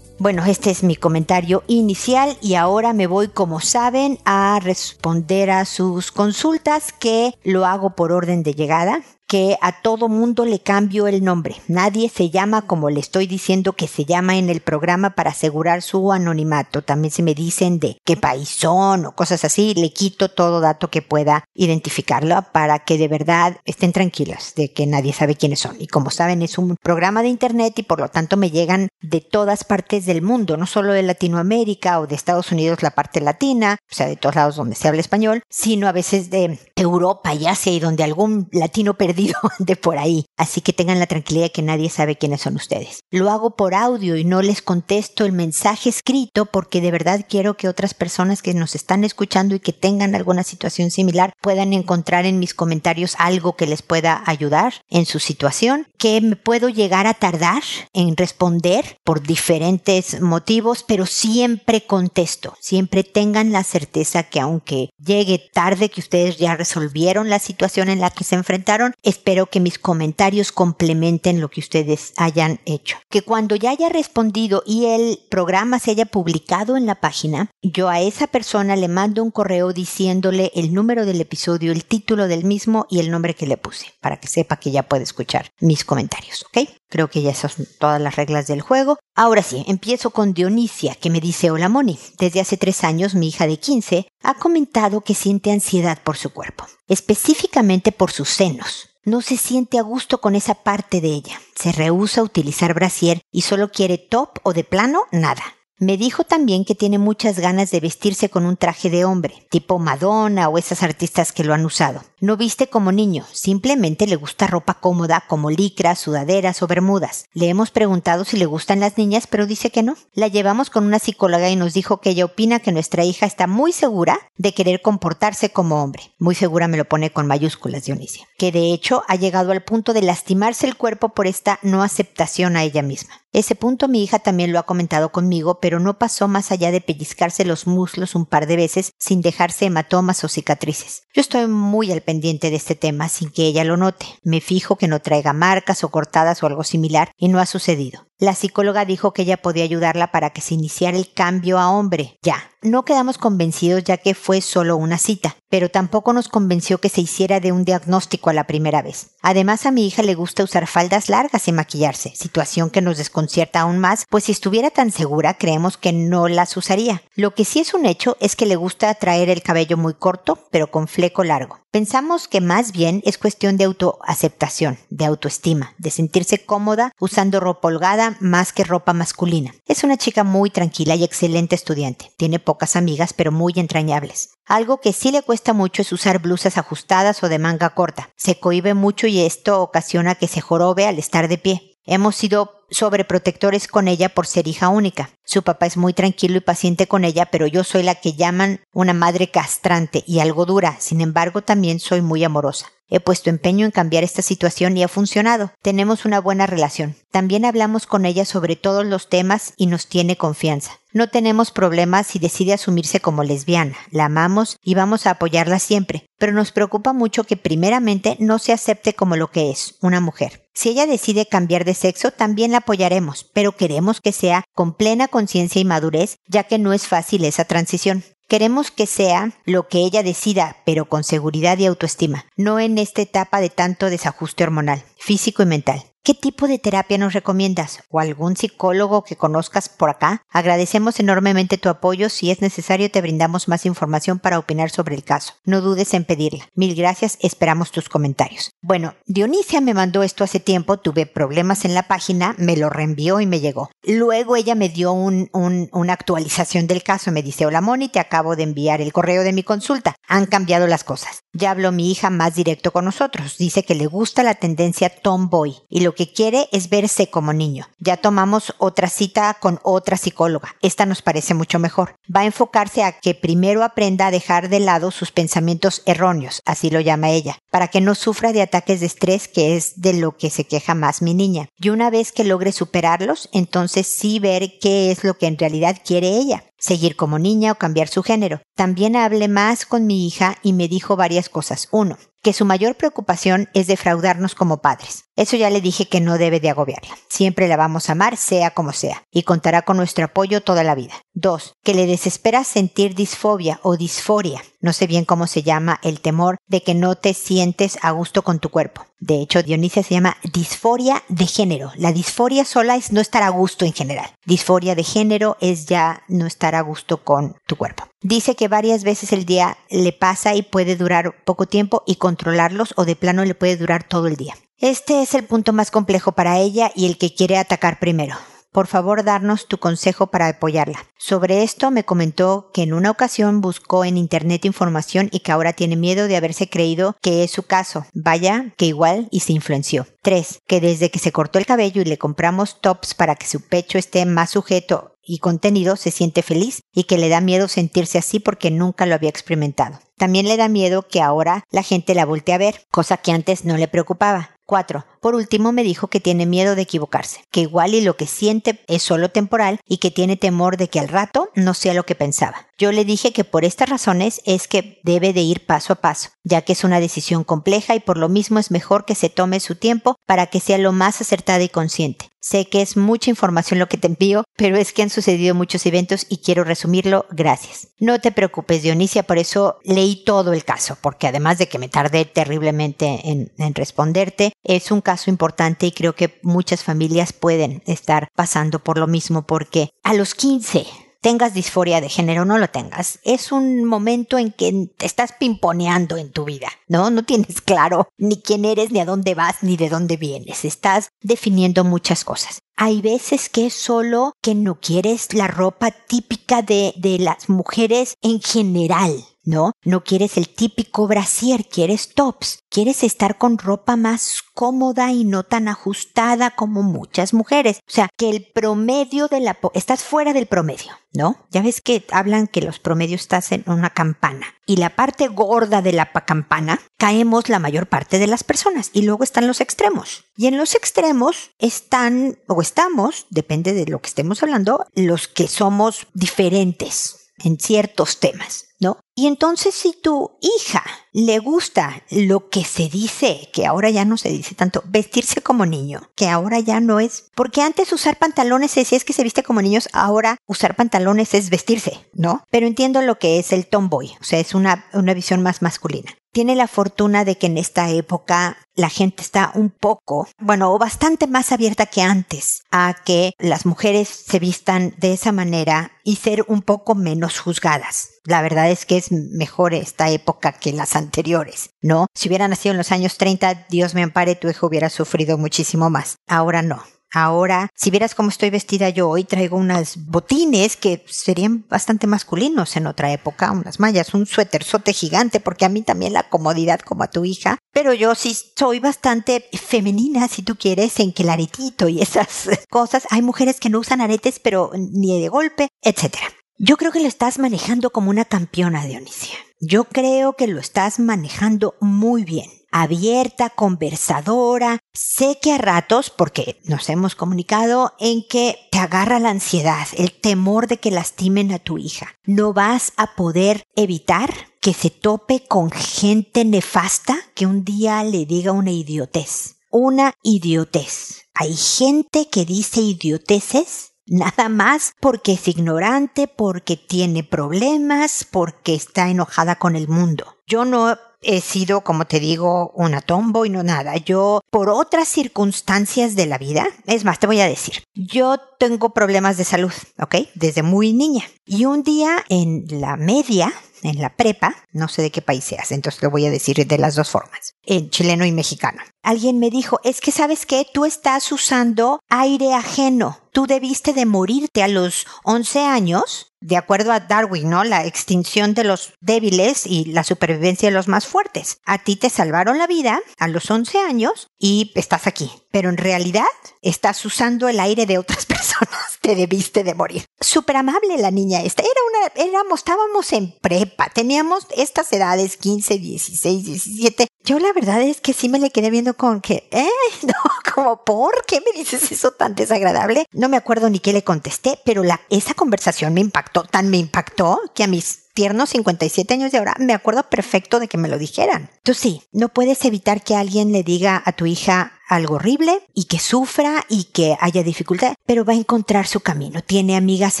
Bueno, 0.18 0.44
este 0.44 0.70
es 0.70 0.84
mi 0.84 0.94
comentario 0.94 1.64
inicial 1.66 2.36
y 2.40 2.54
ahora 2.54 2.92
me 2.92 3.08
voy, 3.08 3.28
como 3.28 3.60
saben, 3.60 4.18
a 4.24 4.60
responder 4.62 5.50
a 5.50 5.64
sus 5.64 6.12
consultas 6.12 6.92
que 6.92 7.34
lo 7.42 7.66
hago 7.66 7.90
por 7.90 8.12
orden 8.12 8.44
de 8.44 8.54
llegada 8.54 9.02
que 9.26 9.56
a 9.60 9.82
todo 9.82 10.08
mundo 10.08 10.44
le 10.44 10.60
cambio 10.60 11.06
el 11.06 11.24
nombre. 11.24 11.56
Nadie 11.68 12.08
se 12.08 12.30
llama 12.30 12.62
como 12.62 12.90
le 12.90 13.00
estoy 13.00 13.26
diciendo 13.26 13.74
que 13.74 13.88
se 13.88 14.04
llama 14.04 14.36
en 14.36 14.48
el 14.48 14.60
programa 14.60 15.10
para 15.10 15.30
asegurar 15.30 15.82
su 15.82 16.12
anonimato. 16.12 16.82
También 16.82 17.12
se 17.12 17.22
me 17.22 17.34
dicen 17.34 17.78
de 17.78 17.98
qué 18.04 18.16
país 18.16 18.48
son 18.48 19.06
o 19.06 19.12
cosas 19.14 19.44
así. 19.44 19.74
Le 19.74 19.92
quito 19.92 20.30
todo 20.30 20.60
dato 20.60 20.88
que 20.90 21.02
pueda 21.02 21.44
identificarlo 21.54 22.44
para 22.52 22.78
que 22.78 22.96
de 22.96 23.08
verdad 23.08 23.56
estén 23.64 23.92
tranquilas 23.92 24.54
de 24.56 24.72
que 24.72 24.86
nadie 24.86 25.12
sabe 25.12 25.36
quiénes 25.36 25.60
son. 25.60 25.76
Y 25.78 25.88
como 25.88 26.10
saben, 26.10 26.42
es 26.42 26.56
un 26.56 26.76
programa 26.82 27.22
de 27.22 27.28
internet 27.28 27.78
y 27.78 27.82
por 27.82 28.00
lo 28.00 28.08
tanto 28.08 28.36
me 28.36 28.50
llegan 28.50 28.88
de 29.00 29.20
todas 29.20 29.64
partes 29.64 30.06
del 30.06 30.22
mundo, 30.22 30.56
no 30.56 30.66
solo 30.66 30.92
de 30.92 31.02
Latinoamérica 31.02 32.00
o 32.00 32.06
de 32.06 32.14
Estados 32.14 32.52
Unidos 32.52 32.82
la 32.82 32.92
parte 32.92 33.20
latina, 33.20 33.78
o 33.90 33.94
sea, 33.94 34.06
de 34.06 34.16
todos 34.16 34.36
lados 34.36 34.56
donde 34.56 34.76
se 34.76 34.88
habla 34.88 35.00
español, 35.00 35.42
sino 35.50 35.88
a 35.88 35.92
veces 35.92 36.30
de 36.30 36.58
Europa 36.76 37.34
y 37.34 37.46
Asia 37.46 37.74
donde 37.80 38.04
algún 38.04 38.48
latino 38.52 38.94
perdido 38.94 39.23
de 39.58 39.76
por 39.76 39.98
ahí. 39.98 40.26
Así 40.36 40.60
que 40.60 40.72
tengan 40.72 40.98
la 40.98 41.06
tranquilidad 41.06 41.52
que 41.52 41.62
nadie 41.62 41.90
sabe 41.90 42.16
quiénes 42.16 42.42
son 42.42 42.56
ustedes. 42.56 43.00
Lo 43.10 43.30
hago 43.30 43.56
por 43.56 43.74
audio 43.74 44.16
y 44.16 44.24
no 44.24 44.42
les 44.42 44.62
contesto 44.62 45.24
el 45.24 45.32
mensaje 45.32 45.88
escrito 45.88 46.46
porque 46.46 46.80
de 46.80 46.90
verdad 46.90 47.24
quiero 47.28 47.56
que 47.56 47.68
otras 47.68 47.94
personas 47.94 48.42
que 48.42 48.54
nos 48.54 48.74
están 48.74 49.04
escuchando 49.04 49.54
y 49.54 49.60
que 49.60 49.72
tengan 49.72 50.14
alguna 50.14 50.42
situación 50.42 50.90
similar 50.90 51.32
puedan 51.40 51.72
encontrar 51.72 52.26
en 52.26 52.38
mis 52.38 52.54
comentarios 52.54 53.14
algo 53.18 53.56
que 53.56 53.66
les 53.66 53.82
pueda 53.82 54.22
ayudar 54.26 54.74
en 54.88 55.06
su 55.06 55.18
situación, 55.18 55.86
que 55.98 56.20
me 56.20 56.36
puedo 56.36 56.68
llegar 56.68 57.06
a 57.06 57.14
tardar 57.14 57.62
en 57.92 58.16
responder 58.16 58.98
por 59.04 59.22
diferentes 59.22 60.20
motivos, 60.20 60.84
pero 60.86 61.06
siempre 61.06 61.86
contesto. 61.86 62.56
Siempre 62.60 63.04
tengan 63.04 63.52
la 63.52 63.64
certeza 63.64 64.24
que 64.24 64.40
aunque 64.40 64.90
llegue 64.98 65.38
tarde 65.52 65.88
que 65.88 66.00
ustedes 66.00 66.38
ya 66.38 66.56
resolvieron 66.56 67.30
la 67.30 67.38
situación 67.38 67.88
en 67.88 68.00
la 68.00 68.10
que 68.10 68.24
se 68.24 68.34
enfrentaron, 68.34 68.94
Espero 69.04 69.46
que 69.46 69.60
mis 69.60 69.78
comentarios 69.78 70.50
complementen 70.50 71.42
lo 71.42 71.50
que 71.50 71.60
ustedes 71.60 72.14
hayan 72.16 72.60
hecho. 72.64 72.96
Que 73.10 73.20
cuando 73.20 73.54
ya 73.54 73.70
haya 73.70 73.90
respondido 73.90 74.62
y 74.64 74.86
el 74.86 75.20
programa 75.30 75.78
se 75.78 75.90
haya 75.90 76.06
publicado 76.06 76.78
en 76.78 76.86
la 76.86 76.94
página, 76.94 77.50
yo 77.62 77.90
a 77.90 78.00
esa 78.00 78.26
persona 78.26 78.76
le 78.76 78.88
mando 78.88 79.22
un 79.22 79.30
correo 79.30 79.74
diciéndole 79.74 80.50
el 80.54 80.72
número 80.72 81.04
del 81.04 81.20
episodio, 81.20 81.70
el 81.70 81.84
título 81.84 82.28
del 82.28 82.44
mismo 82.44 82.86
y 82.88 82.98
el 82.98 83.10
nombre 83.10 83.34
que 83.34 83.46
le 83.46 83.58
puse, 83.58 83.92
para 84.00 84.18
que 84.18 84.26
sepa 84.26 84.56
que 84.56 84.70
ya 84.70 84.84
puede 84.84 85.02
escuchar 85.02 85.50
mis 85.60 85.84
comentarios, 85.84 86.46
¿ok? 86.46 86.66
Creo 86.94 87.10
que 87.10 87.22
ya 87.22 87.34
son 87.34 87.50
todas 87.80 88.00
las 88.00 88.14
reglas 88.14 88.46
del 88.46 88.60
juego. 88.60 89.00
Ahora 89.16 89.42
sí, 89.42 89.64
empiezo 89.66 90.10
con 90.10 90.32
Dionisia, 90.32 90.94
que 90.94 91.10
me 91.10 91.18
dice, 91.18 91.50
hola 91.50 91.68
Moni, 91.68 91.98
desde 92.20 92.40
hace 92.40 92.56
tres 92.56 92.84
años 92.84 93.16
mi 93.16 93.26
hija 93.26 93.48
de 93.48 93.56
15 93.56 94.06
ha 94.22 94.34
comentado 94.34 95.00
que 95.00 95.16
siente 95.16 95.50
ansiedad 95.50 95.98
por 96.04 96.16
su 96.16 96.30
cuerpo, 96.30 96.68
específicamente 96.86 97.90
por 97.90 98.12
sus 98.12 98.28
senos. 98.28 98.90
No 99.02 99.22
se 99.22 99.36
siente 99.36 99.76
a 99.76 99.82
gusto 99.82 100.20
con 100.20 100.36
esa 100.36 100.54
parte 100.54 101.00
de 101.00 101.08
ella. 101.08 101.40
Se 101.56 101.72
rehúsa 101.72 102.20
a 102.20 102.24
utilizar 102.24 102.74
brasier 102.74 103.22
y 103.32 103.40
solo 103.40 103.72
quiere 103.72 103.98
top 103.98 104.38
o 104.44 104.52
de 104.52 104.62
plano 104.62 105.00
nada. 105.10 105.42
Me 105.80 105.96
dijo 105.96 106.22
también 106.22 106.64
que 106.64 106.76
tiene 106.76 106.98
muchas 106.98 107.40
ganas 107.40 107.72
de 107.72 107.80
vestirse 107.80 108.28
con 108.28 108.46
un 108.46 108.56
traje 108.56 108.88
de 108.88 109.04
hombre, 109.04 109.48
tipo 109.50 109.80
Madonna 109.80 110.48
o 110.48 110.58
esas 110.58 110.84
artistas 110.84 111.32
que 111.32 111.42
lo 111.42 111.52
han 111.54 111.66
usado. 111.66 112.04
No 112.24 112.38
viste 112.38 112.68
como 112.68 112.90
niño, 112.90 113.26
simplemente 113.32 114.06
le 114.06 114.16
gusta 114.16 114.46
ropa 114.46 114.80
cómoda 114.80 115.24
como 115.28 115.50
licras, 115.50 115.98
sudaderas 115.98 116.62
o 116.62 116.66
bermudas. 116.66 117.26
Le 117.34 117.50
hemos 117.50 117.70
preguntado 117.70 118.24
si 118.24 118.38
le 118.38 118.46
gustan 118.46 118.80
las 118.80 118.96
niñas, 118.96 119.26
pero 119.26 119.44
dice 119.44 119.68
que 119.68 119.82
no. 119.82 119.94
La 120.14 120.28
llevamos 120.28 120.70
con 120.70 120.86
una 120.86 120.98
psicóloga 120.98 121.50
y 121.50 121.56
nos 121.56 121.74
dijo 121.74 122.00
que 122.00 122.08
ella 122.08 122.24
opina 122.24 122.60
que 122.60 122.72
nuestra 122.72 123.04
hija 123.04 123.26
está 123.26 123.46
muy 123.46 123.72
segura 123.72 124.18
de 124.38 124.54
querer 124.54 124.80
comportarse 124.80 125.50
como 125.50 125.82
hombre. 125.82 126.14
Muy 126.18 126.34
segura 126.34 126.66
me 126.66 126.78
lo 126.78 126.86
pone 126.86 127.10
con 127.10 127.26
mayúsculas, 127.26 127.84
Dionisia. 127.84 128.26
Que 128.38 128.52
de 128.52 128.72
hecho 128.72 129.02
ha 129.06 129.16
llegado 129.16 129.52
al 129.52 129.62
punto 129.62 129.92
de 129.92 130.00
lastimarse 130.00 130.66
el 130.66 130.78
cuerpo 130.78 131.10
por 131.10 131.26
esta 131.26 131.58
no 131.60 131.82
aceptación 131.82 132.56
a 132.56 132.62
ella 132.62 132.80
misma. 132.80 133.20
Ese 133.34 133.56
punto 133.56 133.88
mi 133.88 134.02
hija 134.02 134.20
también 134.20 134.52
lo 134.52 134.60
ha 134.60 134.62
comentado 134.62 135.10
conmigo, 135.10 135.58
pero 135.60 135.80
no 135.80 135.98
pasó 135.98 136.28
más 136.28 136.52
allá 136.52 136.70
de 136.70 136.80
pellizcarse 136.80 137.44
los 137.44 137.66
muslos 137.66 138.14
un 138.14 138.26
par 138.26 138.46
de 138.46 138.54
veces 138.54 138.92
sin 138.96 139.22
dejarse 139.22 139.66
hematomas 139.66 140.22
o 140.22 140.28
cicatrices. 140.28 141.02
Yo 141.12 141.20
estoy 141.20 141.48
muy 141.48 141.90
al 141.90 142.00
pendiente 142.00 142.13
de 142.50 142.56
este 142.56 142.74
tema 142.74 143.08
sin 143.08 143.30
que 143.30 143.46
ella 143.46 143.64
lo 143.64 143.76
note. 143.76 144.06
Me 144.22 144.40
fijo 144.40 144.76
que 144.76 144.88
no 144.88 145.00
traiga 145.00 145.32
marcas 145.32 145.84
o 145.84 145.90
cortadas 145.90 146.42
o 146.42 146.46
algo 146.46 146.64
similar 146.64 147.10
y 147.16 147.28
no 147.28 147.40
ha 147.40 147.46
sucedido. 147.46 148.06
La 148.20 148.36
psicóloga 148.36 148.84
dijo 148.84 149.12
que 149.12 149.22
ella 149.22 149.42
podía 149.42 149.64
ayudarla 149.64 150.12
para 150.12 150.30
que 150.30 150.40
se 150.40 150.54
iniciara 150.54 150.96
el 150.96 151.12
cambio 151.12 151.58
a 151.58 151.70
hombre. 151.70 152.16
Ya. 152.22 152.50
No 152.62 152.86
quedamos 152.86 153.18
convencidos 153.18 153.84
ya 153.84 153.98
que 153.98 154.14
fue 154.14 154.40
solo 154.40 154.78
una 154.78 154.96
cita, 154.96 155.36
pero 155.50 155.70
tampoco 155.70 156.14
nos 156.14 156.28
convenció 156.28 156.78
que 156.78 156.88
se 156.88 157.02
hiciera 157.02 157.38
de 157.38 157.52
un 157.52 157.66
diagnóstico 157.66 158.30
a 158.30 158.32
la 158.32 158.46
primera 158.46 158.80
vez. 158.80 159.10
Además 159.20 159.66
a 159.66 159.70
mi 159.70 159.86
hija 159.86 160.02
le 160.02 160.14
gusta 160.14 160.44
usar 160.44 160.66
faldas 160.66 161.10
largas 161.10 161.46
y 161.46 161.52
maquillarse, 161.52 162.14
situación 162.16 162.70
que 162.70 162.80
nos 162.80 162.96
desconcierta 162.96 163.60
aún 163.60 163.80
más, 163.80 164.06
pues 164.08 164.24
si 164.24 164.32
estuviera 164.32 164.70
tan 164.70 164.92
segura 164.92 165.34
creemos 165.34 165.76
que 165.76 165.92
no 165.92 166.26
las 166.26 166.56
usaría. 166.56 167.02
Lo 167.14 167.34
que 167.34 167.44
sí 167.44 167.60
es 167.60 167.74
un 167.74 167.84
hecho 167.84 168.16
es 168.20 168.34
que 168.34 168.46
le 168.46 168.56
gusta 168.56 168.94
traer 168.94 169.28
el 169.28 169.42
cabello 169.42 169.76
muy 169.76 169.92
corto, 169.92 170.38
pero 170.50 170.70
con 170.70 170.88
fleco 170.88 171.22
largo. 171.22 171.58
Pensamos 171.70 172.28
que 172.28 172.40
más 172.40 172.72
bien 172.72 173.02
es 173.04 173.18
cuestión 173.18 173.58
de 173.58 173.64
autoaceptación, 173.64 174.78
de 174.88 175.04
autoestima, 175.04 175.74
de 175.76 175.90
sentirse 175.90 176.46
cómoda 176.46 176.92
usando 176.98 177.40
ropa 177.40 177.68
holgada 177.68 178.03
más 178.20 178.52
que 178.52 178.64
ropa 178.64 178.92
masculina. 178.92 179.54
Es 179.66 179.84
una 179.84 179.96
chica 179.96 180.24
muy 180.24 180.50
tranquila 180.50 180.94
y 180.94 181.04
excelente 181.04 181.54
estudiante. 181.54 182.12
Tiene 182.16 182.38
pocas 182.38 182.76
amigas, 182.76 183.12
pero 183.12 183.32
muy 183.32 183.54
entrañables. 183.56 184.30
Algo 184.46 184.80
que 184.80 184.92
sí 184.92 185.10
le 185.10 185.22
cuesta 185.22 185.52
mucho 185.52 185.82
es 185.82 185.92
usar 185.92 186.20
blusas 186.20 186.58
ajustadas 186.58 187.22
o 187.22 187.28
de 187.28 187.38
manga 187.38 187.70
corta. 187.70 188.10
Se 188.16 188.38
cohibe 188.38 188.74
mucho 188.74 189.06
y 189.06 189.20
esto 189.20 189.62
ocasiona 189.62 190.14
que 190.14 190.28
se 190.28 190.40
jorobe 190.40 190.86
al 190.86 190.98
estar 190.98 191.28
de 191.28 191.38
pie. 191.38 191.74
Hemos 191.86 192.16
sido 192.16 192.64
sobreprotectores 192.70 193.68
con 193.68 193.88
ella 193.88 194.08
por 194.08 194.26
ser 194.26 194.48
hija 194.48 194.68
única. 194.68 195.10
Su 195.24 195.42
papá 195.42 195.66
es 195.66 195.76
muy 195.76 195.92
tranquilo 195.92 196.38
y 196.38 196.40
paciente 196.40 196.86
con 196.86 197.04
ella, 197.04 197.26
pero 197.26 197.46
yo 197.46 197.62
soy 197.62 197.82
la 197.82 197.94
que 197.94 198.14
llaman 198.14 198.60
una 198.72 198.94
madre 198.94 199.30
castrante 199.30 200.02
y 200.06 200.20
algo 200.20 200.46
dura. 200.46 200.76
Sin 200.80 201.00
embargo, 201.00 201.42
también 201.42 201.80
soy 201.80 202.00
muy 202.00 202.24
amorosa. 202.24 202.66
He 202.88 203.00
puesto 203.00 203.30
empeño 203.30 203.64
en 203.64 203.72
cambiar 203.72 204.04
esta 204.04 204.22
situación 204.22 204.76
y 204.76 204.82
ha 204.82 204.88
funcionado. 204.88 205.52
Tenemos 205.62 206.04
una 206.04 206.20
buena 206.20 206.46
relación. 206.46 206.96
También 207.10 207.44
hablamos 207.44 207.86
con 207.86 208.04
ella 208.04 208.24
sobre 208.24 208.56
todos 208.56 208.84
los 208.84 209.08
temas 209.08 209.54
y 209.56 209.66
nos 209.66 209.86
tiene 209.86 210.16
confianza. 210.16 210.80
No 210.92 211.08
tenemos 211.08 211.50
problemas 211.50 212.06
si 212.06 212.18
decide 212.18 212.52
asumirse 212.52 213.00
como 213.00 213.24
lesbiana. 213.24 213.76
La 213.90 214.04
amamos 214.04 214.58
y 214.62 214.74
vamos 214.74 215.06
a 215.06 215.10
apoyarla 215.10 215.58
siempre. 215.58 216.06
Pero 216.18 216.32
nos 216.32 216.52
preocupa 216.52 216.92
mucho 216.92 217.24
que 217.24 217.36
primeramente 217.36 218.16
no 218.20 218.38
se 218.38 218.52
acepte 218.52 218.94
como 218.94 219.16
lo 219.16 219.30
que 219.30 219.50
es, 219.50 219.76
una 219.80 220.00
mujer. 220.00 220.43
Si 220.54 220.68
ella 220.68 220.86
decide 220.86 221.26
cambiar 221.26 221.64
de 221.64 221.74
sexo, 221.74 222.12
también 222.12 222.52
la 222.52 222.58
apoyaremos, 222.58 223.24
pero 223.32 223.56
queremos 223.56 224.00
que 224.00 224.12
sea 224.12 224.44
con 224.54 224.74
plena 224.74 225.08
conciencia 225.08 225.60
y 225.60 225.64
madurez, 225.64 226.18
ya 226.28 226.44
que 226.44 226.58
no 226.58 226.72
es 226.72 226.86
fácil 226.86 227.24
esa 227.24 227.44
transición. 227.44 228.04
Queremos 228.28 228.70
que 228.70 228.86
sea 228.86 229.32
lo 229.44 229.68
que 229.68 229.78
ella 229.78 230.02
decida, 230.02 230.56
pero 230.64 230.88
con 230.88 231.04
seguridad 231.04 231.58
y 231.58 231.66
autoestima, 231.66 232.24
no 232.36 232.58
en 232.58 232.78
esta 232.78 233.02
etapa 233.02 233.40
de 233.40 233.50
tanto 233.50 233.90
desajuste 233.90 234.44
hormonal, 234.44 234.84
físico 234.96 235.42
y 235.42 235.46
mental. 235.46 235.84
¿Qué 236.06 236.12
tipo 236.12 236.48
de 236.48 236.58
terapia 236.58 236.98
nos 236.98 237.14
recomiendas? 237.14 237.82
¿O 237.88 237.98
algún 237.98 238.36
psicólogo 238.36 239.04
que 239.04 239.16
conozcas 239.16 239.70
por 239.70 239.88
acá? 239.88 240.20
Agradecemos 240.28 241.00
enormemente 241.00 241.56
tu 241.56 241.70
apoyo. 241.70 242.10
Si 242.10 242.30
es 242.30 242.42
necesario, 242.42 242.90
te 242.90 243.00
brindamos 243.00 243.48
más 243.48 243.64
información 243.64 244.18
para 244.18 244.38
opinar 244.38 244.68
sobre 244.68 244.96
el 244.96 245.02
caso. 245.02 245.32
No 245.46 245.62
dudes 245.62 245.94
en 245.94 246.04
pedirla. 246.04 246.46
Mil 246.54 246.74
gracias. 246.74 247.16
Esperamos 247.22 247.70
tus 247.70 247.88
comentarios. 247.88 248.50
Bueno, 248.60 248.92
Dionisia 249.06 249.62
me 249.62 249.72
mandó 249.72 250.02
esto 250.02 250.24
hace 250.24 250.40
tiempo. 250.40 250.76
Tuve 250.76 251.06
problemas 251.06 251.64
en 251.64 251.72
la 251.72 251.84
página. 251.84 252.34
Me 252.36 252.58
lo 252.58 252.68
reenvió 252.68 253.20
y 253.20 253.26
me 253.26 253.40
llegó. 253.40 253.70
Luego 253.82 254.36
ella 254.36 254.54
me 254.54 254.68
dio 254.68 254.92
una 254.92 255.92
actualización 255.94 256.66
del 256.66 256.82
caso. 256.82 257.12
Me 257.12 257.22
dice, 257.22 257.46
hola 257.46 257.62
Moni, 257.62 257.88
te 257.88 257.98
acabo 257.98 258.36
de 258.36 258.42
enviar 258.42 258.82
el 258.82 258.92
correo 258.92 259.22
de 259.22 259.32
mi 259.32 259.42
consulta. 259.42 259.96
Han 260.06 260.26
cambiado 260.26 260.66
las 260.66 260.84
cosas. 260.84 261.22
Ya 261.32 261.50
habló 261.50 261.72
mi 261.72 261.90
hija 261.90 262.10
más 262.10 262.34
directo 262.34 262.72
con 262.72 262.84
nosotros. 262.84 263.38
Dice 263.38 263.64
que 263.64 263.74
le 263.74 263.86
gusta 263.86 264.22
la 264.22 264.34
tendencia 264.34 264.90
tomboy 264.90 265.62
y 265.70 265.80
lo 265.80 265.93
que 265.94 266.12
quiere 266.12 266.48
es 266.52 266.68
verse 266.68 267.08
como 267.08 267.32
niño. 267.32 267.68
Ya 267.78 267.96
tomamos 267.96 268.54
otra 268.58 268.88
cita 268.88 269.34
con 269.40 269.60
otra 269.62 269.96
psicóloga. 269.96 270.56
Esta 270.62 270.86
nos 270.86 271.02
parece 271.02 271.34
mucho 271.34 271.58
mejor. 271.58 271.96
Va 272.14 272.20
a 272.20 272.26
enfocarse 272.26 272.82
a 272.82 272.92
que 272.92 273.14
primero 273.14 273.62
aprenda 273.62 274.06
a 274.06 274.10
dejar 274.10 274.48
de 274.48 274.60
lado 274.60 274.90
sus 274.90 275.12
pensamientos 275.12 275.82
erróneos, 275.86 276.40
así 276.44 276.70
lo 276.70 276.80
llama 276.80 277.10
ella, 277.10 277.38
para 277.50 277.68
que 277.68 277.80
no 277.80 277.94
sufra 277.94 278.32
de 278.32 278.42
ataques 278.42 278.80
de 278.80 278.86
estrés, 278.86 279.28
que 279.28 279.56
es 279.56 279.80
de 279.80 279.94
lo 279.94 280.16
que 280.16 280.30
se 280.30 280.44
queja 280.44 280.74
más 280.74 281.02
mi 281.02 281.14
niña. 281.14 281.48
Y 281.58 281.70
una 281.70 281.90
vez 281.90 282.12
que 282.12 282.24
logre 282.24 282.52
superarlos, 282.52 283.28
entonces 283.32 283.86
sí 283.86 284.18
ver 284.18 284.58
qué 284.60 284.90
es 284.90 285.04
lo 285.04 285.18
que 285.18 285.26
en 285.26 285.38
realidad 285.38 285.78
quiere 285.84 286.08
ella 286.08 286.44
seguir 286.64 286.96
como 286.96 287.18
niña 287.18 287.52
o 287.52 287.56
cambiar 287.56 287.88
su 287.88 288.02
género. 288.02 288.40
También 288.56 288.96
hablé 288.96 289.28
más 289.28 289.66
con 289.66 289.86
mi 289.86 290.06
hija 290.06 290.36
y 290.42 290.54
me 290.54 290.66
dijo 290.66 290.96
varias 290.96 291.28
cosas. 291.28 291.68
Uno, 291.70 291.98
que 292.24 292.32
su 292.32 292.46
mayor 292.46 292.74
preocupación 292.74 293.50
es 293.52 293.66
defraudarnos 293.66 294.34
como 294.34 294.62
padres. 294.62 295.04
Eso 295.14 295.36
ya 295.36 295.50
le 295.50 295.60
dije 295.60 295.86
que 295.88 296.00
no 296.00 296.18
debe 296.18 296.40
de 296.40 296.50
agobiarla. 296.50 296.96
Siempre 297.08 297.46
la 297.46 297.56
vamos 297.56 297.88
a 297.88 297.92
amar, 297.92 298.16
sea 298.16 298.50
como 298.50 298.72
sea, 298.72 299.04
y 299.12 299.22
contará 299.22 299.62
con 299.62 299.76
nuestro 299.76 300.06
apoyo 300.06 300.40
toda 300.40 300.64
la 300.64 300.74
vida. 300.74 300.94
2. 301.12 301.54
Que 301.62 301.74
le 301.74 301.86
desespera 301.86 302.42
sentir 302.42 302.94
disfobia 302.94 303.60
o 303.62 303.76
disforia. 303.76 304.42
No 304.64 304.72
sé 304.72 304.86
bien 304.86 305.04
cómo 305.04 305.26
se 305.26 305.42
llama 305.42 305.78
el 305.82 306.00
temor 306.00 306.38
de 306.46 306.62
que 306.62 306.74
no 306.74 306.94
te 306.94 307.12
sientes 307.12 307.76
a 307.82 307.90
gusto 307.90 308.22
con 308.22 308.38
tu 308.38 308.48
cuerpo. 308.48 308.86
De 308.98 309.20
hecho, 309.20 309.42
Dionisia 309.42 309.82
se 309.82 309.92
llama 309.92 310.16
disforia 310.32 311.02
de 311.10 311.26
género. 311.26 311.70
La 311.76 311.92
disforia 311.92 312.46
sola 312.46 312.74
es 312.74 312.90
no 312.90 313.02
estar 313.02 313.22
a 313.22 313.28
gusto 313.28 313.66
en 313.66 313.74
general. 313.74 314.08
Disforia 314.24 314.74
de 314.74 314.82
género 314.82 315.36
es 315.42 315.66
ya 315.66 316.02
no 316.08 316.24
estar 316.24 316.54
a 316.54 316.62
gusto 316.62 317.04
con 317.04 317.36
tu 317.46 317.56
cuerpo. 317.56 317.84
Dice 318.00 318.36
que 318.36 318.48
varias 318.48 318.84
veces 318.84 319.12
el 319.12 319.26
día 319.26 319.58
le 319.68 319.92
pasa 319.92 320.34
y 320.34 320.40
puede 320.40 320.76
durar 320.76 321.22
poco 321.26 321.44
tiempo 321.44 321.82
y 321.86 321.96
controlarlos 321.96 322.72
o 322.78 322.86
de 322.86 322.96
plano 322.96 323.22
le 323.26 323.34
puede 323.34 323.58
durar 323.58 323.84
todo 323.86 324.06
el 324.06 324.16
día. 324.16 324.34
Este 324.56 325.02
es 325.02 325.12
el 325.12 325.24
punto 325.26 325.52
más 325.52 325.70
complejo 325.70 326.12
para 326.12 326.38
ella 326.38 326.72
y 326.74 326.86
el 326.86 326.96
que 326.96 327.14
quiere 327.14 327.36
atacar 327.36 327.78
primero 327.80 328.16
por 328.54 328.68
favor 328.68 329.02
darnos 329.02 329.48
tu 329.48 329.58
consejo 329.58 330.06
para 330.06 330.28
apoyarla. 330.28 330.86
Sobre 330.96 331.42
esto 331.42 331.72
me 331.72 331.84
comentó 331.84 332.52
que 332.54 332.62
en 332.62 332.72
una 332.72 332.92
ocasión 332.92 333.40
buscó 333.40 333.84
en 333.84 333.98
internet 333.98 334.44
información 334.44 335.08
y 335.10 335.20
que 335.20 335.32
ahora 335.32 335.54
tiene 335.54 335.74
miedo 335.74 336.06
de 336.06 336.16
haberse 336.16 336.48
creído 336.48 336.96
que 337.02 337.24
es 337.24 337.32
su 337.32 337.42
caso. 337.42 337.84
Vaya, 337.94 338.54
que 338.56 338.66
igual 338.66 339.08
y 339.10 339.20
se 339.20 339.32
influenció. 339.32 339.88
3. 340.02 340.42
Que 340.46 340.60
desde 340.60 340.92
que 340.92 341.00
se 341.00 341.10
cortó 341.10 341.40
el 341.40 341.46
cabello 341.46 341.82
y 341.82 341.86
le 341.86 341.98
compramos 341.98 342.60
tops 342.60 342.94
para 342.94 343.16
que 343.16 343.26
su 343.26 343.40
pecho 343.40 343.76
esté 343.76 344.06
más 344.06 344.30
sujeto 344.30 344.92
y 345.02 345.18
contenido 345.18 345.74
se 345.74 345.90
siente 345.90 346.22
feliz 346.22 346.62
y 346.72 346.84
que 346.84 346.96
le 346.96 347.08
da 347.08 347.20
miedo 347.20 347.48
sentirse 347.48 347.98
así 347.98 348.20
porque 348.20 348.52
nunca 348.52 348.86
lo 348.86 348.94
había 348.94 349.10
experimentado. 349.10 349.80
También 349.96 350.28
le 350.28 350.36
da 350.36 350.48
miedo 350.48 350.86
que 350.86 351.02
ahora 351.02 351.44
la 351.50 351.62
gente 351.62 351.94
la 351.94 352.06
voltee 352.06 352.34
a 352.34 352.38
ver, 352.38 352.66
cosa 352.70 352.98
que 352.98 353.10
antes 353.10 353.44
no 353.44 353.56
le 353.56 353.68
preocupaba. 353.68 354.33
4. 354.46 354.86
Por 355.00 355.14
último, 355.14 355.52
me 355.52 355.62
dijo 355.62 355.88
que 355.88 356.00
tiene 356.00 356.26
miedo 356.26 356.54
de 356.54 356.62
equivocarse, 356.62 357.24
que 357.30 357.40
igual 357.40 357.74
y 357.74 357.80
lo 357.80 357.96
que 357.96 358.06
siente 358.06 358.64
es 358.66 358.82
solo 358.82 359.10
temporal 359.10 359.60
y 359.66 359.78
que 359.78 359.90
tiene 359.90 360.16
temor 360.16 360.56
de 360.56 360.68
que 360.68 360.80
al 360.80 360.88
rato 360.88 361.30
no 361.34 361.54
sea 361.54 361.74
lo 361.74 361.84
que 361.84 361.94
pensaba. 361.94 362.46
Yo 362.58 362.72
le 362.72 362.84
dije 362.84 363.12
que 363.12 363.24
por 363.24 363.44
estas 363.44 363.68
razones 363.68 364.20
es 364.26 364.48
que 364.48 364.80
debe 364.84 365.12
de 365.12 365.22
ir 365.22 365.46
paso 365.46 365.72
a 365.72 365.76
paso, 365.76 366.10
ya 366.22 366.42
que 366.42 366.52
es 366.52 366.64
una 366.64 366.80
decisión 366.80 367.24
compleja 367.24 367.74
y 367.74 367.80
por 367.80 367.98
lo 367.98 368.08
mismo 368.08 368.38
es 368.38 368.50
mejor 368.50 368.84
que 368.84 368.94
se 368.94 369.10
tome 369.10 369.40
su 369.40 369.56
tiempo 369.56 369.96
para 370.06 370.26
que 370.26 370.40
sea 370.40 370.58
lo 370.58 370.72
más 370.72 371.00
acertada 371.00 371.42
y 371.42 371.48
consciente. 371.48 372.10
Sé 372.24 372.46
que 372.46 372.62
es 372.62 372.78
mucha 372.78 373.10
información 373.10 373.58
lo 373.58 373.68
que 373.68 373.76
te 373.76 373.86
envío, 373.86 374.24
pero 374.34 374.56
es 374.56 374.72
que 374.72 374.80
han 374.80 374.88
sucedido 374.88 375.34
muchos 375.34 375.66
eventos 375.66 376.06
y 376.08 376.22
quiero 376.22 376.42
resumirlo. 376.42 377.04
Gracias. 377.10 377.68
No 377.78 378.00
te 378.00 378.12
preocupes, 378.12 378.62
Dionisia, 378.62 379.02
por 379.02 379.18
eso 379.18 379.58
leí 379.62 380.04
todo 380.06 380.32
el 380.32 380.42
caso, 380.42 380.78
porque 380.80 381.06
además 381.06 381.36
de 381.36 381.48
que 381.48 381.58
me 381.58 381.68
tardé 381.68 382.06
terriblemente 382.06 382.98
en, 383.04 383.54
responderte, 383.54 384.32
es 384.42 384.70
un 384.70 384.80
caso 384.80 385.10
importante 385.10 385.66
y 385.66 385.72
creo 385.72 385.94
que 385.94 386.18
muchas 386.22 386.64
familias 386.64 387.12
pueden 387.12 387.62
estar 387.66 388.08
pasando 388.16 388.58
por 388.58 388.78
lo 388.78 388.86
mismo, 388.86 389.26
porque 389.26 389.68
a 389.82 389.92
los 389.92 390.14
15 390.14 390.64
tengas 391.04 391.34
disforia 391.34 391.82
de 391.82 391.90
género 391.90 392.24
no 392.24 392.38
lo 392.38 392.48
tengas, 392.48 392.98
es 393.04 393.30
un 393.30 393.66
momento 393.66 394.16
en 394.16 394.32
que 394.32 394.70
te 394.78 394.86
estás 394.86 395.12
pimponeando 395.12 395.98
en 395.98 396.10
tu 396.10 396.24
vida, 396.24 396.48
¿no? 396.66 396.90
No 396.90 397.02
tienes 397.02 397.42
claro 397.42 397.88
ni 397.98 398.22
quién 398.22 398.46
eres, 398.46 398.70
ni 398.70 398.80
a 398.80 398.86
dónde 398.86 399.14
vas, 399.14 399.42
ni 399.42 399.58
de 399.58 399.68
dónde 399.68 399.98
vienes. 399.98 400.46
Estás 400.46 400.88
definiendo 401.02 401.62
muchas 401.62 402.04
cosas. 402.04 402.38
Hay 402.56 402.80
veces 402.80 403.28
que 403.28 403.46
es 403.46 403.52
solo 403.52 404.14
que 404.22 404.34
no 404.34 404.60
quieres 404.60 405.12
la 405.12 405.28
ropa 405.28 405.72
típica 405.72 406.40
de, 406.40 406.72
de 406.78 406.98
las 406.98 407.28
mujeres 407.28 407.96
en 408.00 408.22
general, 408.22 409.04
¿no? 409.24 409.52
No 409.64 409.84
quieres 409.84 410.16
el 410.16 410.28
típico 410.28 410.86
brasier, 410.86 411.46
quieres 411.46 411.94
tops, 411.94 412.40
quieres 412.50 412.82
estar 412.82 413.18
con 413.18 413.38
ropa 413.38 413.76
más 413.76 414.22
cómoda 414.34 414.92
y 414.92 415.04
no 415.04 415.22
tan 415.22 415.48
ajustada 415.48 416.30
como 416.30 416.62
muchas 416.62 417.14
mujeres. 417.14 417.58
O 417.66 417.70
sea, 417.70 417.88
que 417.96 418.10
el 418.10 418.26
promedio 418.32 419.08
de 419.08 419.20
la... 419.20 419.38
estás 419.54 419.82
fuera 419.82 420.12
del 420.12 420.26
promedio, 420.26 420.72
¿no? 420.92 421.26
Ya 421.30 421.42
ves 421.42 421.60
que 421.60 421.84
hablan 421.90 422.26
que 422.26 422.42
los 422.42 422.58
promedios 422.58 423.02
estás 423.02 423.32
en 423.32 423.44
una 423.46 423.70
campana 423.70 424.26
y 424.46 424.56
la 424.56 424.76
parte 424.76 425.08
gorda 425.08 425.62
de 425.62 425.72
la 425.72 425.90
campana 425.92 426.60
caemos 426.76 427.28
la 427.28 427.38
mayor 427.38 427.66
parte 427.66 427.98
de 427.98 428.06
las 428.06 428.24
personas 428.24 428.70
y 428.72 428.82
luego 428.82 429.04
están 429.04 429.26
los 429.26 429.40
extremos. 429.40 430.04
Y 430.16 430.26
en 430.26 430.36
los 430.36 430.54
extremos 430.54 431.30
están 431.38 432.18
o 432.28 432.42
estamos, 432.42 433.06
depende 433.10 433.52
de 433.54 433.66
lo 433.66 433.80
que 433.80 433.88
estemos 433.88 434.22
hablando, 434.22 434.66
los 434.74 435.08
que 435.08 435.28
somos 435.28 435.86
diferentes 435.94 437.10
en 437.18 437.38
ciertos 437.38 438.00
temas, 438.00 438.46
Y 438.94 439.06
entonces 439.06 439.54
si 439.54 439.72
tu 439.72 440.12
hija 440.20 440.62
le 440.92 441.18
gusta 441.18 441.82
lo 441.90 442.28
que 442.30 442.44
se 442.44 442.68
dice, 442.68 443.28
que 443.32 443.46
ahora 443.46 443.70
ya 443.70 443.84
no 443.84 443.96
se 443.96 444.10
dice 444.10 444.34
tanto, 444.34 444.62
vestirse 444.66 445.20
como 445.20 445.46
niño, 445.46 445.90
que 445.96 446.08
ahora 446.08 446.38
ya 446.40 446.60
no 446.60 446.80
es, 446.80 447.10
porque 447.14 447.42
antes 447.42 447.72
usar 447.72 447.98
pantalones 447.98 448.52
si 448.52 448.60
es 448.60 448.84
que 448.84 448.92
se 448.92 449.02
viste 449.02 449.22
como 449.22 449.42
niños, 449.42 449.68
ahora 449.72 450.16
usar 450.26 450.54
pantalones 450.54 451.14
es 451.14 451.30
vestirse, 451.30 451.84
¿no? 451.92 452.24
Pero 452.30 452.46
entiendo 452.46 452.82
lo 452.82 452.98
que 452.98 453.18
es 453.18 453.32
el 453.32 453.46
tomboy, 453.46 453.92
o 454.00 454.04
sea, 454.04 454.20
es 454.20 454.34
una, 454.34 454.66
una 454.72 454.94
visión 454.94 455.22
más 455.22 455.42
masculina 455.42 455.92
tiene 456.14 456.36
la 456.36 456.46
fortuna 456.46 457.04
de 457.04 457.18
que 457.18 457.26
en 457.26 457.36
esta 457.36 457.68
época 457.70 458.38
la 458.54 458.70
gente 458.70 459.02
está 459.02 459.32
un 459.34 459.50
poco, 459.50 460.06
bueno, 460.18 460.54
o 460.54 460.58
bastante 460.58 461.08
más 461.08 461.32
abierta 461.32 461.66
que 461.66 461.82
antes 461.82 462.44
a 462.52 462.76
que 462.84 463.12
las 463.18 463.46
mujeres 463.46 463.88
se 463.88 464.20
vistan 464.20 464.74
de 464.78 464.92
esa 464.92 465.10
manera 465.10 465.72
y 465.82 465.96
ser 465.96 466.24
un 466.28 466.40
poco 466.40 466.76
menos 466.76 467.18
juzgadas. 467.18 467.90
La 468.04 468.22
verdad 468.22 468.48
es 468.48 468.64
que 468.64 468.76
es 468.76 468.92
mejor 468.92 469.54
esta 469.54 469.90
época 469.90 470.32
que 470.32 470.52
las 470.52 470.76
anteriores, 470.76 471.50
¿no? 471.60 471.88
Si 471.94 472.08
hubiera 472.08 472.28
nacido 472.28 472.52
en 472.52 472.58
los 472.58 472.70
años 472.70 472.96
30, 472.96 473.46
Dios 473.50 473.74
me 473.74 473.82
ampare, 473.82 474.14
tu 474.14 474.28
hijo 474.28 474.46
hubiera 474.46 474.70
sufrido 474.70 475.18
muchísimo 475.18 475.68
más. 475.68 475.96
Ahora 476.06 476.42
no. 476.42 476.62
Ahora, 476.94 477.50
si 477.56 477.70
vieras 477.70 477.96
cómo 477.96 478.08
estoy 478.08 478.30
vestida 478.30 478.68
yo 478.68 478.88
hoy, 478.88 479.02
traigo 479.02 479.36
unas 479.36 479.84
botines 479.86 480.56
que 480.56 480.84
serían 480.86 481.44
bastante 481.48 481.88
masculinos 481.88 482.56
en 482.56 482.68
otra 482.68 482.92
época, 482.92 483.32
unas 483.32 483.58
mallas, 483.58 483.94
un 483.94 484.06
suéterzote 484.06 484.72
gigante, 484.72 485.18
porque 485.18 485.44
a 485.44 485.48
mí 485.48 485.62
también 485.62 485.92
la 485.92 486.08
comodidad 486.08 486.60
como 486.60 486.84
a 486.84 486.90
tu 486.90 487.04
hija. 487.04 487.38
Pero 487.52 487.74
yo 487.74 487.96
sí 487.96 488.16
soy 488.36 488.60
bastante 488.60 489.28
femenina, 489.32 490.06
si 490.06 490.22
tú 490.22 490.36
quieres, 490.36 490.78
en 490.78 490.92
que 490.92 491.02
el 491.02 491.10
aretito 491.10 491.68
y 491.68 491.82
esas 491.82 492.28
cosas. 492.48 492.86
Hay 492.90 493.02
mujeres 493.02 493.40
que 493.40 493.50
no 493.50 493.58
usan 493.58 493.80
aretes, 493.80 494.20
pero 494.20 494.52
ni 494.54 495.00
de 495.00 495.08
golpe, 495.08 495.48
etcétera. 495.62 496.06
Yo 496.38 496.56
creo 496.56 496.70
que 496.72 496.80
lo 496.80 496.88
estás 496.88 497.18
manejando 497.18 497.70
como 497.70 497.90
una 497.90 498.04
campeona, 498.04 498.66
Dionisia. 498.66 499.16
Yo 499.46 499.64
creo 499.64 500.14
que 500.14 500.26
lo 500.26 500.40
estás 500.40 500.78
manejando 500.78 501.54
muy 501.60 502.04
bien 502.04 502.30
abierta, 502.50 503.30
conversadora. 503.30 504.60
Sé 504.72 505.18
que 505.20 505.32
a 505.32 505.38
ratos, 505.38 505.90
porque 505.90 506.40
nos 506.44 506.70
hemos 506.70 506.94
comunicado, 506.94 507.74
en 507.80 508.06
que 508.08 508.38
te 508.52 508.58
agarra 508.58 509.00
la 509.00 509.10
ansiedad, 509.10 509.66
el 509.76 509.92
temor 509.92 510.46
de 510.46 510.58
que 510.58 510.70
lastimen 510.70 511.32
a 511.32 511.40
tu 511.40 511.58
hija. 511.58 511.88
No 512.04 512.32
vas 512.32 512.72
a 512.76 512.94
poder 512.94 513.42
evitar 513.56 514.14
que 514.40 514.54
se 514.54 514.70
tope 514.70 515.26
con 515.26 515.50
gente 515.50 516.24
nefasta 516.24 516.96
que 517.14 517.26
un 517.26 517.44
día 517.44 517.82
le 517.82 518.06
diga 518.06 518.30
una 518.30 518.52
idiotez 518.52 519.34
una 519.54 519.94
idiotez. 520.02 521.04
Hay 521.14 521.36
gente 521.36 522.08
que 522.10 522.24
dice 522.24 522.60
idioteces 522.60 523.73
nada 523.86 524.28
más 524.28 524.74
porque 524.80 525.12
es 525.12 525.28
ignorante, 525.28 526.08
porque 526.08 526.56
tiene 526.56 527.04
problemas, 527.04 528.06
porque 528.10 528.54
está 528.54 528.88
enojada 528.88 529.36
con 529.36 529.56
el 529.56 529.68
mundo. 529.68 530.16
Yo 530.26 530.44
no 530.44 530.76
he 531.04 531.20
sido, 531.20 531.62
como 531.62 531.84
te 531.84 532.00
digo, 532.00 532.50
una 532.54 532.80
tombo 532.80 533.26
y 533.26 533.30
no 533.30 533.42
nada. 533.42 533.76
Yo, 533.76 534.20
por 534.30 534.48
otras 534.48 534.88
circunstancias 534.88 535.94
de 535.96 536.06
la 536.06 536.18
vida, 536.18 536.46
es 536.66 536.84
más, 536.84 536.98
te 536.98 537.06
voy 537.06 537.20
a 537.20 537.28
decir, 537.28 537.64
yo 537.74 538.16
tengo 538.38 538.70
problemas 538.70 539.16
de 539.16 539.24
salud, 539.24 539.52
¿ok? 539.78 539.96
Desde 540.14 540.42
muy 540.42 540.72
niña. 540.72 541.04
Y 541.26 541.44
un 541.44 541.62
día 541.62 542.04
en 542.08 542.46
la 542.48 542.76
media, 542.76 543.32
en 543.64 543.80
la 543.80 543.96
prepa, 543.96 544.36
no 544.52 544.68
sé 544.68 544.82
de 544.82 544.90
qué 544.90 545.02
país 545.02 545.24
seas, 545.24 545.50
entonces 545.50 545.82
lo 545.82 545.90
voy 545.90 546.06
a 546.06 546.10
decir 546.10 546.46
de 546.46 546.58
las 546.58 546.76
dos 546.76 546.90
formas, 546.90 547.34
en 547.42 547.70
chileno 547.70 548.04
y 548.04 548.12
mexicano. 548.12 548.62
Alguien 548.82 549.18
me 549.18 549.30
dijo, 549.30 549.60
es 549.64 549.80
que 549.80 549.90
sabes 549.90 550.26
que 550.26 550.46
tú 550.52 550.66
estás 550.66 551.10
usando 551.10 551.80
aire 551.88 552.34
ajeno. 552.34 553.00
Tú 553.12 553.26
debiste 553.26 553.72
de 553.72 553.86
morirte 553.86 554.42
a 554.42 554.48
los 554.48 554.86
11 555.04 555.40
años 555.40 556.14
de 556.20 556.36
acuerdo 556.38 556.72
a 556.72 556.80
Darwin, 556.80 557.28
¿no? 557.28 557.44
La 557.44 557.66
extinción 557.66 558.32
de 558.32 558.44
los 558.44 558.72
débiles 558.80 559.46
y 559.46 559.66
la 559.66 559.84
supervivencia 559.84 560.48
de 560.48 560.54
los 560.54 560.68
más 560.68 560.86
fuertes. 560.86 561.38
A 561.44 561.58
ti 561.58 561.76
te 561.76 561.90
salvaron 561.90 562.38
la 562.38 562.46
vida 562.46 562.80
a 562.98 563.08
los 563.08 563.30
11 563.30 563.58
años 563.58 564.08
y 564.18 564.50
estás 564.54 564.86
aquí. 564.86 565.10
Pero 565.30 565.50
en 565.50 565.58
realidad 565.58 566.06
estás 566.40 566.84
usando 566.86 567.28
el 567.28 567.40
aire 567.40 567.66
de 567.66 567.76
otras 567.78 568.06
personas. 568.06 568.73
Te 568.84 568.94
debiste 568.94 569.44
de 569.44 569.54
morir. 569.54 569.86
Súper 569.98 570.36
amable 570.36 570.76
la 570.76 570.90
niña 570.90 571.22
esta. 571.22 571.42
Era 571.42 571.52
una, 571.70 572.06
éramos, 572.06 572.40
estábamos 572.40 572.92
en 572.92 573.12
prepa. 573.12 573.70
Teníamos 573.70 574.26
estas 574.36 574.70
edades, 574.74 575.16
15, 575.16 575.56
16, 575.56 576.24
17. 576.26 576.88
Yo 577.02 577.18
la 577.18 577.32
verdad 577.32 577.62
es 577.62 577.80
que 577.80 577.94
sí 577.94 578.10
me 578.10 578.18
le 578.18 578.28
quedé 578.28 578.50
viendo 578.50 578.76
con 578.76 579.00
que, 579.00 579.26
eh, 579.30 579.48
no, 579.86 579.94
como, 580.34 580.64
¿por 580.64 581.06
qué 581.06 581.22
me 581.22 581.32
dices 581.38 581.72
eso 581.72 581.92
tan 581.92 582.14
desagradable? 582.14 582.84
No 582.92 583.08
me 583.08 583.16
acuerdo 583.16 583.48
ni 583.48 583.58
qué 583.58 583.72
le 583.72 583.82
contesté, 583.82 584.38
pero 584.44 584.62
la, 584.62 584.78
esa 584.90 585.14
conversación 585.14 585.72
me 585.72 585.80
impactó, 585.80 586.24
tan 586.24 586.50
me 586.50 586.58
impactó 586.58 587.22
que 587.34 587.42
a 587.42 587.46
mis 587.46 587.83
tiernos 587.94 588.30
57 588.30 588.92
años 588.92 589.12
de 589.12 589.18
ahora 589.18 589.36
me 589.38 589.54
acuerdo 589.54 589.84
perfecto 589.88 590.40
de 590.40 590.48
que 590.48 590.58
me 590.58 590.68
lo 590.68 590.78
dijeran. 590.78 591.30
Tú 591.42 591.54
sí, 591.54 591.82
no 591.92 592.08
puedes 592.10 592.44
evitar 592.44 592.82
que 592.82 592.96
alguien 592.96 593.32
le 593.32 593.42
diga 593.42 593.82
a 593.84 593.92
tu 593.92 594.04
hija 594.06 594.52
algo 594.68 594.94
horrible 594.96 595.46
y 595.54 595.64
que 595.64 595.78
sufra 595.78 596.44
y 596.48 596.64
que 596.64 596.96
haya 597.00 597.22
dificultad, 597.22 597.74
pero 597.86 598.04
va 598.04 598.14
a 598.14 598.16
encontrar 598.16 598.66
su 598.66 598.80
camino. 598.80 599.22
Tiene 599.22 599.56
amigas 599.56 600.00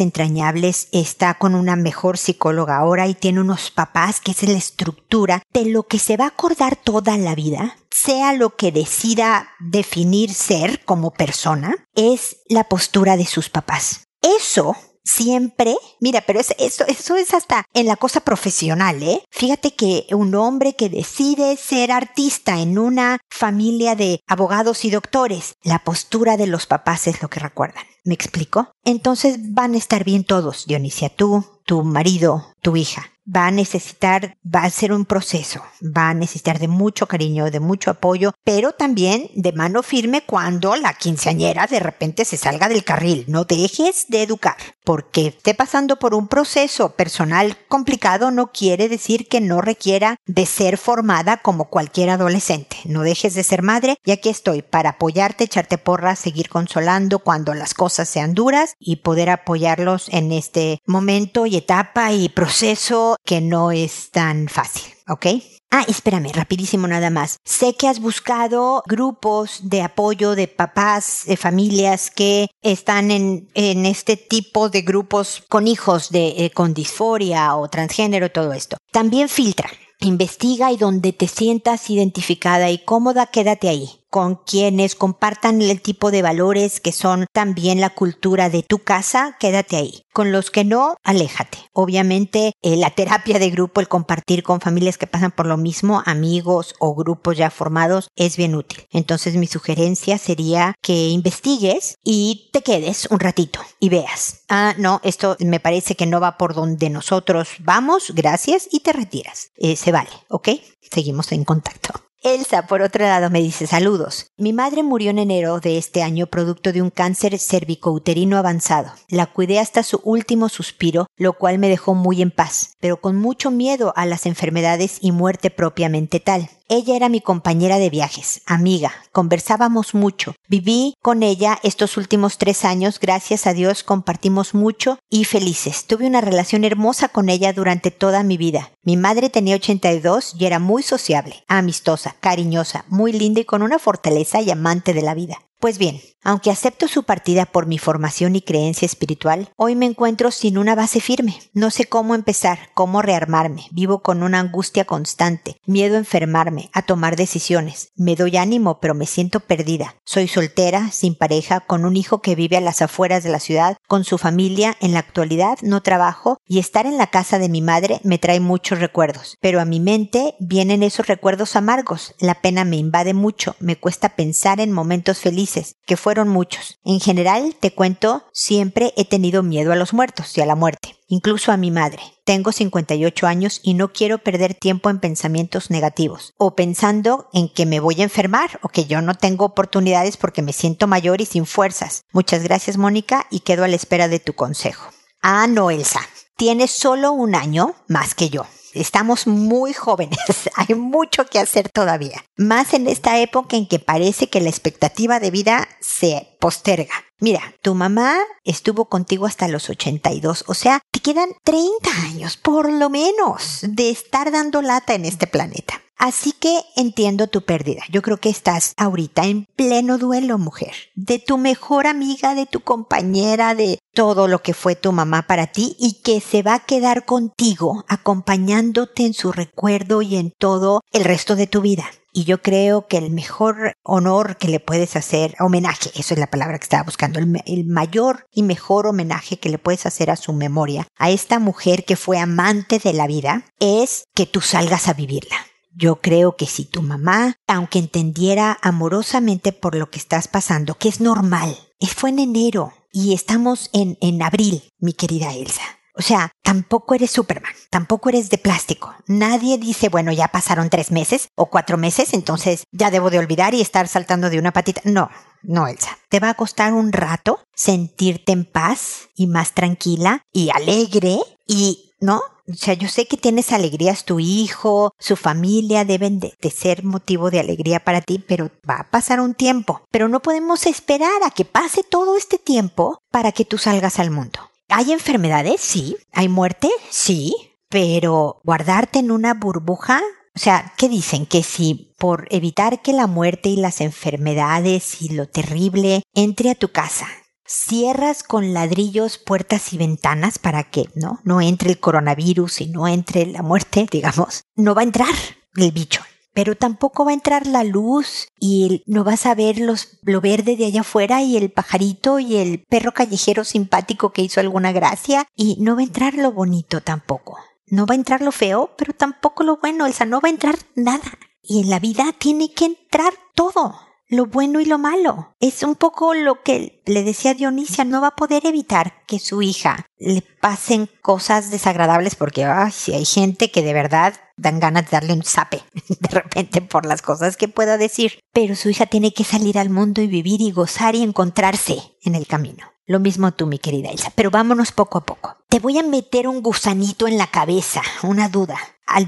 entrañables, 0.00 0.88
está 0.92 1.34
con 1.34 1.54
una 1.54 1.76
mejor 1.76 2.18
psicóloga 2.18 2.78
ahora 2.78 3.06
y 3.06 3.14
tiene 3.14 3.40
unos 3.40 3.70
papás 3.70 4.20
que 4.20 4.32
es 4.32 4.42
la 4.42 4.58
estructura 4.58 5.42
de 5.52 5.66
lo 5.66 5.84
que 5.84 5.98
se 5.98 6.16
va 6.16 6.24
a 6.24 6.28
acordar 6.28 6.76
toda 6.76 7.16
la 7.18 7.34
vida, 7.34 7.76
sea 7.90 8.32
lo 8.32 8.56
que 8.56 8.72
decida 8.72 9.48
definir 9.60 10.32
ser 10.32 10.84
como 10.84 11.12
persona, 11.12 11.76
es 11.94 12.38
la 12.48 12.64
postura 12.64 13.16
de 13.16 13.26
sus 13.26 13.50
papás. 13.50 14.04
Eso 14.22 14.76
siempre, 15.04 15.76
mira, 16.00 16.22
pero 16.26 16.40
eso, 16.40 16.54
eso 16.58 17.16
es 17.16 17.34
hasta 17.34 17.64
en 17.74 17.86
la 17.86 17.96
cosa 17.96 18.20
profesional, 18.20 19.02
¿eh? 19.02 19.22
Fíjate 19.30 19.74
que 19.74 20.06
un 20.10 20.34
hombre 20.34 20.74
que 20.74 20.88
decide 20.88 21.56
ser 21.56 21.92
artista 21.92 22.60
en 22.60 22.78
una 22.78 23.18
familia 23.30 23.94
de 23.94 24.20
abogados 24.26 24.84
y 24.84 24.90
doctores, 24.90 25.54
la 25.62 25.80
postura 25.80 26.36
de 26.36 26.46
los 26.46 26.66
papás 26.66 27.06
es 27.06 27.22
lo 27.22 27.28
que 27.28 27.40
recuerdan. 27.40 27.84
¿Me 28.04 28.14
explico? 28.14 28.72
Entonces 28.84 29.36
van 29.54 29.74
a 29.74 29.78
estar 29.78 30.04
bien 30.04 30.24
todos, 30.24 30.66
Dionisia, 30.66 31.08
tú, 31.08 31.44
tu 31.64 31.84
marido, 31.84 32.52
tu 32.60 32.76
hija 32.76 33.13
va 33.26 33.46
a 33.46 33.50
necesitar, 33.50 34.36
va 34.44 34.64
a 34.64 34.70
ser 34.70 34.92
un 34.92 35.04
proceso, 35.04 35.62
va 35.82 36.10
a 36.10 36.14
necesitar 36.14 36.58
de 36.58 36.68
mucho 36.68 37.06
cariño, 37.06 37.50
de 37.50 37.60
mucho 37.60 37.90
apoyo, 37.90 38.32
pero 38.44 38.72
también 38.72 39.30
de 39.34 39.52
mano 39.52 39.82
firme 39.82 40.22
cuando 40.24 40.76
la 40.76 40.94
quinceañera 40.94 41.66
de 41.66 41.80
repente 41.80 42.24
se 42.24 42.36
salga 42.36 42.68
del 42.68 42.84
carril. 42.84 43.24
No 43.28 43.44
dejes 43.44 44.06
de 44.08 44.22
educar, 44.22 44.56
porque 44.84 45.28
esté 45.28 45.54
pasando 45.54 45.98
por 45.98 46.14
un 46.14 46.28
proceso 46.28 46.90
personal 46.90 47.56
complicado 47.68 48.30
no 48.30 48.52
quiere 48.52 48.88
decir 48.88 49.28
que 49.28 49.40
no 49.40 49.60
requiera 49.60 50.16
de 50.26 50.46
ser 50.46 50.78
formada 50.78 51.38
como 51.38 51.70
cualquier 51.70 52.10
adolescente. 52.10 52.76
No 52.84 53.02
dejes 53.02 53.34
de 53.34 53.42
ser 53.42 53.62
madre 53.62 53.98
y 54.04 54.10
aquí 54.10 54.28
estoy 54.28 54.62
para 54.62 54.90
apoyarte, 54.90 55.44
echarte 55.44 55.78
porras, 55.78 56.18
seguir 56.18 56.48
consolando 56.48 57.18
cuando 57.18 57.54
las 57.54 57.74
cosas 57.74 58.08
sean 58.08 58.34
duras 58.34 58.74
y 58.78 58.96
poder 58.96 59.30
apoyarlos 59.30 60.08
en 60.10 60.32
este 60.32 60.82
momento 60.86 61.46
y 61.46 61.56
etapa 61.56 62.12
y 62.12 62.28
proceso 62.28 63.13
que 63.24 63.40
no 63.40 63.72
es 63.72 64.10
tan 64.10 64.48
fácil, 64.48 64.92
¿ok? 65.08 65.26
Ah, 65.70 65.84
espérame, 65.88 66.30
rapidísimo 66.32 66.86
nada 66.86 67.10
más. 67.10 67.38
Sé 67.44 67.74
que 67.74 67.88
has 67.88 67.98
buscado 67.98 68.84
grupos 68.86 69.68
de 69.68 69.82
apoyo 69.82 70.36
de 70.36 70.46
papás, 70.46 71.22
de 71.26 71.36
familias 71.36 72.12
que 72.12 72.48
están 72.62 73.10
en, 73.10 73.48
en 73.54 73.84
este 73.84 74.16
tipo 74.16 74.68
de 74.68 74.82
grupos 74.82 75.42
con 75.48 75.66
hijos 75.66 76.10
de, 76.10 76.44
eh, 76.44 76.50
con 76.50 76.74
disforia 76.74 77.56
o 77.56 77.68
transgénero, 77.68 78.30
todo 78.30 78.52
esto. 78.52 78.76
También 78.92 79.28
filtra. 79.28 79.68
Investiga 80.00 80.70
y 80.70 80.76
donde 80.76 81.12
te 81.12 81.26
sientas 81.26 81.90
identificada 81.90 82.70
y 82.70 82.78
cómoda, 82.78 83.26
quédate 83.26 83.68
ahí 83.68 84.03
con 84.14 84.36
quienes 84.36 84.94
compartan 84.94 85.60
el 85.60 85.82
tipo 85.82 86.12
de 86.12 86.22
valores 86.22 86.78
que 86.78 86.92
son 86.92 87.26
también 87.32 87.80
la 87.80 87.90
cultura 87.90 88.48
de 88.48 88.62
tu 88.62 88.78
casa, 88.78 89.36
quédate 89.40 89.74
ahí. 89.74 90.04
Con 90.12 90.30
los 90.30 90.52
que 90.52 90.62
no, 90.62 90.94
aléjate. 91.02 91.58
Obviamente, 91.72 92.52
eh, 92.62 92.76
la 92.76 92.90
terapia 92.90 93.40
de 93.40 93.50
grupo, 93.50 93.80
el 93.80 93.88
compartir 93.88 94.44
con 94.44 94.60
familias 94.60 94.98
que 94.98 95.08
pasan 95.08 95.32
por 95.32 95.46
lo 95.46 95.56
mismo, 95.56 96.00
amigos 96.06 96.76
o 96.78 96.94
grupos 96.94 97.36
ya 97.36 97.50
formados, 97.50 98.06
es 98.14 98.36
bien 98.36 98.54
útil. 98.54 98.86
Entonces, 98.92 99.34
mi 99.34 99.48
sugerencia 99.48 100.16
sería 100.16 100.76
que 100.80 101.08
investigues 101.08 101.96
y 102.04 102.50
te 102.52 102.62
quedes 102.62 103.08
un 103.10 103.18
ratito 103.18 103.58
y 103.80 103.88
veas. 103.88 104.42
Ah, 104.48 104.76
no, 104.78 105.00
esto 105.02 105.36
me 105.40 105.58
parece 105.58 105.96
que 105.96 106.06
no 106.06 106.20
va 106.20 106.38
por 106.38 106.54
donde 106.54 106.88
nosotros 106.88 107.48
vamos, 107.58 108.12
gracias, 108.14 108.68
y 108.70 108.78
te 108.78 108.92
retiras. 108.92 109.50
Eh, 109.56 109.74
se 109.74 109.90
vale, 109.90 110.10
¿ok? 110.28 110.50
Seguimos 110.88 111.32
en 111.32 111.42
contacto. 111.42 112.03
Elsa, 112.24 112.66
por 112.66 112.80
otro 112.80 113.04
lado, 113.04 113.28
me 113.28 113.42
dice 113.42 113.66
saludos. 113.66 114.28
Mi 114.38 114.54
madre 114.54 114.82
murió 114.82 115.10
en 115.10 115.18
enero 115.18 115.60
de 115.60 115.76
este 115.76 116.02
año 116.02 116.26
producto 116.26 116.72
de 116.72 116.80
un 116.80 116.88
cáncer 116.88 117.38
cervicouterino 117.38 118.38
avanzado. 118.38 118.92
La 119.10 119.26
cuidé 119.26 119.58
hasta 119.58 119.82
su 119.82 120.00
último 120.04 120.48
suspiro, 120.48 121.06
lo 121.18 121.34
cual 121.34 121.58
me 121.58 121.68
dejó 121.68 121.94
muy 121.94 122.22
en 122.22 122.30
paz, 122.30 122.76
pero 122.80 122.98
con 122.98 123.16
mucho 123.16 123.50
miedo 123.50 123.92
a 123.94 124.06
las 124.06 124.24
enfermedades 124.24 124.96
y 125.02 125.12
muerte 125.12 125.50
propiamente 125.50 126.18
tal. 126.18 126.48
Ella 126.66 126.96
era 126.96 127.10
mi 127.10 127.20
compañera 127.20 127.76
de 127.76 127.90
viajes, 127.90 128.40
amiga, 128.46 128.90
conversábamos 129.12 129.92
mucho. 129.92 130.34
Viví 130.48 130.94
con 131.02 131.22
ella 131.22 131.58
estos 131.62 131.98
últimos 131.98 132.38
tres 132.38 132.64
años, 132.64 132.98
gracias 132.98 133.46
a 133.46 133.52
Dios 133.52 133.84
compartimos 133.84 134.54
mucho 134.54 134.98
y 135.10 135.24
felices. 135.24 135.86
Tuve 135.86 136.06
una 136.06 136.22
relación 136.22 136.64
hermosa 136.64 137.08
con 137.08 137.28
ella 137.28 137.52
durante 137.52 137.90
toda 137.90 138.22
mi 138.22 138.38
vida. 138.38 138.70
Mi 138.82 138.96
madre 138.96 139.28
tenía 139.28 139.56
82 139.56 140.36
y 140.38 140.46
era 140.46 140.58
muy 140.58 140.82
sociable, 140.82 141.44
amistosa, 141.48 142.16
cariñosa, 142.18 142.86
muy 142.88 143.12
linda 143.12 143.42
y 143.42 143.44
con 143.44 143.60
una 143.60 143.78
fortaleza 143.78 144.40
y 144.40 144.50
amante 144.50 144.94
de 144.94 145.02
la 145.02 145.12
vida. 145.12 145.42
Pues 145.64 145.78
bien, 145.78 145.98
aunque 146.26 146.50
acepto 146.50 146.88
su 146.88 147.04
partida 147.04 147.44
por 147.44 147.66
mi 147.66 147.78
formación 147.78 148.34
y 148.34 148.40
creencia 148.40 148.86
espiritual, 148.86 149.50
hoy 149.56 149.76
me 149.76 149.86
encuentro 149.86 150.30
sin 150.30 150.58
una 150.58 150.74
base 150.74 151.00
firme. 151.00 151.38
No 151.54 151.70
sé 151.70 151.84
cómo 151.84 152.14
empezar, 152.14 152.70
cómo 152.74 153.00
rearmarme. 153.02 153.66
Vivo 153.70 154.02
con 154.02 154.22
una 154.22 154.40
angustia 154.40 154.84
constante, 154.84 155.56
miedo 155.66 155.94
a 155.94 155.98
enfermarme, 155.98 156.70
a 156.74 156.82
tomar 156.82 157.16
decisiones. 157.16 157.92
Me 157.94 158.14
doy 158.16 158.36
ánimo, 158.36 158.78
pero 158.80 158.94
me 158.94 159.06
siento 159.06 159.40
perdida. 159.40 159.96
Soy 160.04 160.28
soltera, 160.28 160.90
sin 160.90 161.14
pareja, 161.14 161.60
con 161.60 161.84
un 161.84 161.96
hijo 161.96 162.20
que 162.22 162.34
vive 162.34 162.56
a 162.56 162.62
las 162.62 162.82
afueras 162.82 163.22
de 163.22 163.30
la 163.30 163.40
ciudad, 163.40 163.76
con 163.86 164.04
su 164.04 164.16
familia. 164.18 164.76
En 164.80 164.92
la 164.92 165.00
actualidad 165.00 165.58
no 165.62 165.82
trabajo 165.82 166.38
y 166.46 166.58
estar 166.58 166.86
en 166.86 166.96
la 166.96 167.08
casa 167.08 167.38
de 167.38 167.50
mi 167.50 167.60
madre 167.60 168.00
me 168.02 168.18
trae 168.18 168.40
muchos 168.40 168.80
recuerdos. 168.80 169.36
Pero 169.40 169.60
a 169.60 169.66
mi 169.66 169.78
mente 169.78 170.36
vienen 170.40 170.82
esos 170.82 171.06
recuerdos 171.06 171.54
amargos. 171.54 172.14
La 172.18 172.40
pena 172.40 172.64
me 172.64 172.76
invade 172.76 173.12
mucho, 173.12 173.56
me 173.60 173.76
cuesta 173.76 174.16
pensar 174.16 174.60
en 174.60 174.72
momentos 174.72 175.18
felices, 175.18 175.53
que 175.86 175.96
fueron 175.96 176.28
muchos. 176.28 176.78
En 176.84 177.00
general, 177.00 177.56
te 177.58 177.72
cuento, 177.72 178.24
siempre 178.32 178.92
he 178.96 179.04
tenido 179.04 179.42
miedo 179.42 179.72
a 179.72 179.76
los 179.76 179.92
muertos 179.92 180.36
y 180.36 180.40
a 180.40 180.46
la 180.46 180.54
muerte, 180.54 180.96
incluso 181.08 181.52
a 181.52 181.56
mi 181.56 181.70
madre. 181.70 182.02
Tengo 182.24 182.52
58 182.52 183.26
años 183.26 183.60
y 183.62 183.74
no 183.74 183.92
quiero 183.92 184.18
perder 184.18 184.54
tiempo 184.54 184.90
en 184.90 185.00
pensamientos 185.00 185.70
negativos 185.70 186.34
o 186.38 186.54
pensando 186.54 187.28
en 187.32 187.48
que 187.48 187.66
me 187.66 187.80
voy 187.80 188.00
a 188.00 188.04
enfermar 188.04 188.58
o 188.62 188.68
que 188.68 188.86
yo 188.86 189.02
no 189.02 189.14
tengo 189.14 189.44
oportunidades 189.44 190.16
porque 190.16 190.42
me 190.42 190.52
siento 190.52 190.86
mayor 190.86 191.20
y 191.20 191.26
sin 191.26 191.46
fuerzas. 191.46 192.04
Muchas 192.12 192.42
gracias, 192.42 192.76
Mónica, 192.76 193.26
y 193.30 193.40
quedo 193.40 193.64
a 193.64 193.68
la 193.68 193.76
espera 193.76 194.08
de 194.08 194.20
tu 194.20 194.32
consejo. 194.32 194.90
Ah, 195.22 195.46
no, 195.46 195.70
Elsa. 195.70 196.00
Tienes 196.36 196.72
solo 196.72 197.12
un 197.12 197.34
año 197.34 197.74
más 197.86 198.14
que 198.14 198.28
yo. 198.28 198.46
Estamos 198.74 199.26
muy 199.26 199.72
jóvenes, 199.72 200.18
hay 200.56 200.74
mucho 200.74 201.26
que 201.26 201.38
hacer 201.38 201.68
todavía. 201.68 202.24
Más 202.36 202.74
en 202.74 202.88
esta 202.88 203.18
época 203.18 203.56
en 203.56 203.66
que 203.68 203.78
parece 203.78 204.28
que 204.28 204.40
la 204.40 204.50
expectativa 204.50 205.20
de 205.20 205.30
vida 205.30 205.68
se 205.80 206.36
posterga. 206.40 206.94
Mira, 207.20 207.54
tu 207.62 207.74
mamá 207.74 208.18
estuvo 208.44 208.86
contigo 208.86 209.26
hasta 209.26 209.48
los 209.48 209.70
82, 209.70 210.44
o 210.46 210.54
sea, 210.54 210.80
te 210.90 211.00
quedan 211.00 211.30
30 211.44 211.90
años 212.02 212.36
por 212.36 212.70
lo 212.70 212.90
menos 212.90 213.60
de 213.62 213.90
estar 213.90 214.30
dando 214.32 214.60
lata 214.60 214.94
en 214.94 215.04
este 215.04 215.26
planeta. 215.26 215.83
Así 215.96 216.32
que 216.32 216.60
entiendo 216.76 217.28
tu 217.28 217.42
pérdida. 217.42 217.82
Yo 217.90 218.02
creo 218.02 218.18
que 218.18 218.28
estás 218.28 218.74
ahorita 218.76 219.24
en 219.24 219.46
pleno 219.56 219.98
duelo, 219.98 220.38
mujer, 220.38 220.74
de 220.94 221.18
tu 221.18 221.38
mejor 221.38 221.86
amiga, 221.86 222.34
de 222.34 222.46
tu 222.46 222.60
compañera, 222.60 223.54
de 223.54 223.78
todo 223.94 224.28
lo 224.28 224.42
que 224.42 224.54
fue 224.54 224.74
tu 224.74 224.92
mamá 224.92 225.26
para 225.26 225.46
ti 225.46 225.76
y 225.78 226.02
que 226.02 226.20
se 226.20 226.42
va 226.42 226.54
a 226.54 226.64
quedar 226.64 227.04
contigo, 227.04 227.84
acompañándote 227.88 229.06
en 229.06 229.14
su 229.14 229.32
recuerdo 229.32 230.02
y 230.02 230.16
en 230.16 230.32
todo 230.38 230.82
el 230.92 231.04
resto 231.04 231.36
de 231.36 231.46
tu 231.46 231.60
vida. 231.60 231.84
Y 232.16 232.24
yo 232.24 232.42
creo 232.42 232.86
que 232.86 232.96
el 232.96 233.10
mejor 233.10 233.72
honor 233.82 234.36
que 234.36 234.46
le 234.46 234.60
puedes 234.60 234.94
hacer, 234.94 235.34
homenaje, 235.40 235.90
eso 235.96 236.14
es 236.14 236.20
la 236.20 236.30
palabra 236.30 236.58
que 236.58 236.62
estaba 236.62 236.84
buscando, 236.84 237.18
el, 237.18 237.64
mayor 237.66 238.28
y 238.32 238.44
mejor 238.44 238.86
homenaje 238.86 239.40
que 239.40 239.48
le 239.48 239.58
puedes 239.58 239.84
hacer 239.84 240.10
a 240.12 240.16
su 240.16 240.32
memoria, 240.32 240.86
a 240.96 241.10
esta 241.10 241.40
mujer 241.40 241.84
que 241.84 241.96
fue 241.96 242.18
amante 242.18 242.78
de 242.78 242.92
la 242.92 243.08
vida, 243.08 243.44
es 243.58 244.04
que 244.14 244.26
tú 244.26 244.40
salgas 244.40 244.86
a 244.86 244.94
vivirla. 244.94 245.36
Yo 245.76 246.00
creo 246.00 246.36
que 246.36 246.46
si 246.46 246.64
tu 246.64 246.82
mamá, 246.82 247.34
aunque 247.46 247.78
entendiera 247.78 248.58
amorosamente 248.62 249.52
por 249.52 249.74
lo 249.74 249.90
que 249.90 249.98
estás 249.98 250.28
pasando, 250.28 250.74
que 250.76 250.88
es 250.88 251.00
normal, 251.00 251.56
fue 251.88 252.10
en 252.10 252.18
enero 252.18 252.72
y 252.92 253.14
estamos 253.14 253.70
en, 253.72 253.98
en 254.00 254.22
abril, 254.22 254.62
mi 254.78 254.92
querida 254.92 255.32
Elsa. 255.32 255.62
O 255.96 256.02
sea, 256.02 256.32
tampoco 256.42 256.96
eres 256.96 257.12
Superman, 257.12 257.52
tampoco 257.70 258.08
eres 258.08 258.28
de 258.28 258.38
plástico. 258.38 258.92
Nadie 259.06 259.58
dice, 259.58 259.88
bueno, 259.88 260.10
ya 260.10 260.26
pasaron 260.26 260.68
tres 260.68 260.90
meses 260.90 261.28
o 261.36 261.46
cuatro 261.46 261.78
meses, 261.78 262.14
entonces 262.14 262.64
ya 262.72 262.90
debo 262.90 263.10
de 263.10 263.20
olvidar 263.20 263.54
y 263.54 263.60
estar 263.60 263.86
saltando 263.86 264.28
de 264.28 264.40
una 264.40 264.52
patita. 264.52 264.80
No, 264.84 265.08
no, 265.42 265.68
Elsa. 265.68 265.96
Te 266.08 266.18
va 266.18 266.30
a 266.30 266.34
costar 266.34 266.72
un 266.72 266.92
rato 266.92 267.38
sentirte 267.54 268.32
en 268.32 268.44
paz 268.44 269.08
y 269.14 269.28
más 269.28 269.52
tranquila 269.52 270.22
y 270.32 270.50
alegre 270.50 271.20
y, 271.46 271.92
¿no? 272.00 272.22
O 272.46 272.54
sea, 272.54 272.74
yo 272.74 272.88
sé 272.88 273.06
que 273.06 273.16
tienes 273.16 273.52
alegrías, 273.52 274.04
tu 274.04 274.20
hijo, 274.20 274.92
su 274.98 275.16
familia 275.16 275.84
deben 275.84 276.20
de, 276.20 276.34
de, 276.40 276.50
ser 276.50 276.84
motivo 276.84 277.30
de 277.30 277.40
alegría 277.40 277.80
para 277.80 278.02
ti, 278.02 278.22
pero 278.26 278.50
va 278.68 278.80
a 278.80 278.90
pasar 278.90 279.20
un 279.20 279.34
tiempo. 279.34 279.82
Pero 279.90 280.08
no 280.08 280.20
podemos 280.20 280.66
esperar 280.66 281.22
a 281.24 281.30
que 281.30 281.44
pase 281.44 281.82
todo 281.82 282.16
este 282.16 282.38
tiempo 282.38 282.98
para 283.10 283.32
que 283.32 283.44
tú 283.44 283.56
salgas 283.56 283.98
al 283.98 284.10
mundo. 284.10 284.40
¿Hay 284.68 284.92
enfermedades? 284.92 285.60
Sí. 285.60 285.96
¿Hay 286.12 286.28
muerte? 286.28 286.68
Sí. 286.90 287.34
Pero 287.68 288.40
guardarte 288.44 288.98
en 288.98 289.10
una 289.10 289.34
burbuja, 289.34 290.02
o 290.36 290.38
sea, 290.38 290.72
¿qué 290.76 290.88
dicen? 290.88 291.26
Que 291.26 291.42
si 291.42 291.94
por 291.98 292.26
evitar 292.30 292.82
que 292.82 292.92
la 292.92 293.06
muerte 293.06 293.48
y 293.48 293.56
las 293.56 293.80
enfermedades 293.80 295.00
y 295.00 295.10
lo 295.10 295.28
terrible 295.28 296.02
entre 296.14 296.50
a 296.50 296.54
tu 296.54 296.70
casa, 296.70 297.06
cierras 297.46 298.22
con 298.22 298.54
ladrillos 298.54 299.18
puertas 299.18 299.72
y 299.72 299.78
ventanas 299.78 300.38
para 300.38 300.64
que 300.64 300.88
no 300.94 301.20
no 301.24 301.40
entre 301.40 301.70
el 301.70 301.80
coronavirus 301.80 302.62
y 302.62 302.66
no 302.68 302.88
entre 302.88 303.26
la 303.26 303.42
muerte, 303.42 303.86
digamos, 303.90 304.44
no 304.56 304.74
va 304.74 304.82
a 304.82 304.84
entrar 304.84 305.14
el 305.56 305.72
bicho 305.72 306.00
pero 306.34 306.56
tampoco 306.56 307.04
va 307.04 307.12
a 307.12 307.14
entrar 307.14 307.46
la 307.46 307.64
luz 307.64 308.28
y 308.38 308.82
no 308.86 309.04
vas 309.04 309.24
a 309.24 309.34
ver 309.34 309.58
los, 309.58 309.98
lo 310.02 310.20
verde 310.20 310.56
de 310.56 310.66
allá 310.66 310.80
afuera 310.80 311.22
y 311.22 311.36
el 311.36 311.50
pajarito 311.50 312.18
y 312.18 312.36
el 312.36 312.64
perro 312.68 312.92
callejero 312.92 313.44
simpático 313.44 314.12
que 314.12 314.22
hizo 314.22 314.40
alguna 314.40 314.72
gracia. 314.72 315.26
Y 315.36 315.56
no 315.60 315.76
va 315.76 315.80
a 315.80 315.84
entrar 315.84 316.14
lo 316.14 316.32
bonito 316.32 316.80
tampoco. 316.80 317.38
No 317.68 317.86
va 317.86 317.94
a 317.94 317.96
entrar 317.96 318.20
lo 318.20 318.32
feo, 318.32 318.74
pero 318.76 318.92
tampoco 318.92 319.44
lo 319.44 319.56
bueno, 319.58 319.86
Elsa, 319.86 320.04
no 320.04 320.20
va 320.20 320.28
a 320.28 320.32
entrar 320.32 320.56
nada. 320.74 321.18
Y 321.40 321.60
en 321.60 321.70
la 321.70 321.78
vida 321.78 322.12
tiene 322.18 322.52
que 322.52 322.64
entrar 322.66 323.12
todo 323.34 323.74
lo 324.08 324.26
bueno 324.26 324.60
y 324.60 324.64
lo 324.64 324.78
malo. 324.78 325.34
Es 325.40 325.62
un 325.62 325.74
poco 325.74 326.14
lo 326.14 326.42
que 326.42 326.82
le 326.86 327.02
decía 327.02 327.34
Dionisia, 327.34 327.84
no 327.84 328.00
va 328.00 328.08
a 328.08 328.16
poder 328.16 328.46
evitar 328.46 329.04
que 329.06 329.18
su 329.18 329.42
hija 329.42 329.86
le 329.98 330.22
pasen 330.40 330.88
cosas 331.02 331.50
desagradables 331.50 332.14
porque 332.14 332.46
si 332.72 332.94
hay 332.94 333.04
gente 333.04 333.50
que 333.50 333.62
de 333.62 333.72
verdad 333.72 334.14
dan 334.36 334.60
ganas 334.60 334.84
de 334.84 334.90
darle 334.90 335.12
un 335.12 335.22
zape 335.22 335.62
de 335.88 336.08
repente 336.08 336.60
por 336.60 336.86
las 336.86 337.02
cosas 337.02 337.36
que 337.36 337.48
pueda 337.48 337.78
decir. 337.78 338.20
Pero 338.32 338.56
su 338.56 338.70
hija 338.70 338.86
tiene 338.86 339.12
que 339.12 339.24
salir 339.24 339.58
al 339.58 339.70
mundo 339.70 340.02
y 340.02 340.06
vivir 340.06 340.40
y 340.40 340.50
gozar 340.50 340.94
y 340.94 341.02
encontrarse 341.02 341.78
en 342.02 342.14
el 342.14 342.26
camino. 342.26 342.74
Lo 342.86 343.00
mismo 343.00 343.32
tú, 343.32 343.46
mi 343.46 343.58
querida 343.58 343.88
Elsa, 343.88 344.12
pero 344.14 344.30
vámonos 344.30 344.70
poco 344.70 344.98
a 344.98 345.06
poco. 345.06 345.38
Te 345.48 345.58
voy 345.58 345.78
a 345.78 345.82
meter 345.82 346.28
un 346.28 346.42
gusanito 346.42 347.08
en 347.08 347.16
la 347.16 347.28
cabeza, 347.28 347.80
una 348.02 348.28
duda. 348.28 348.58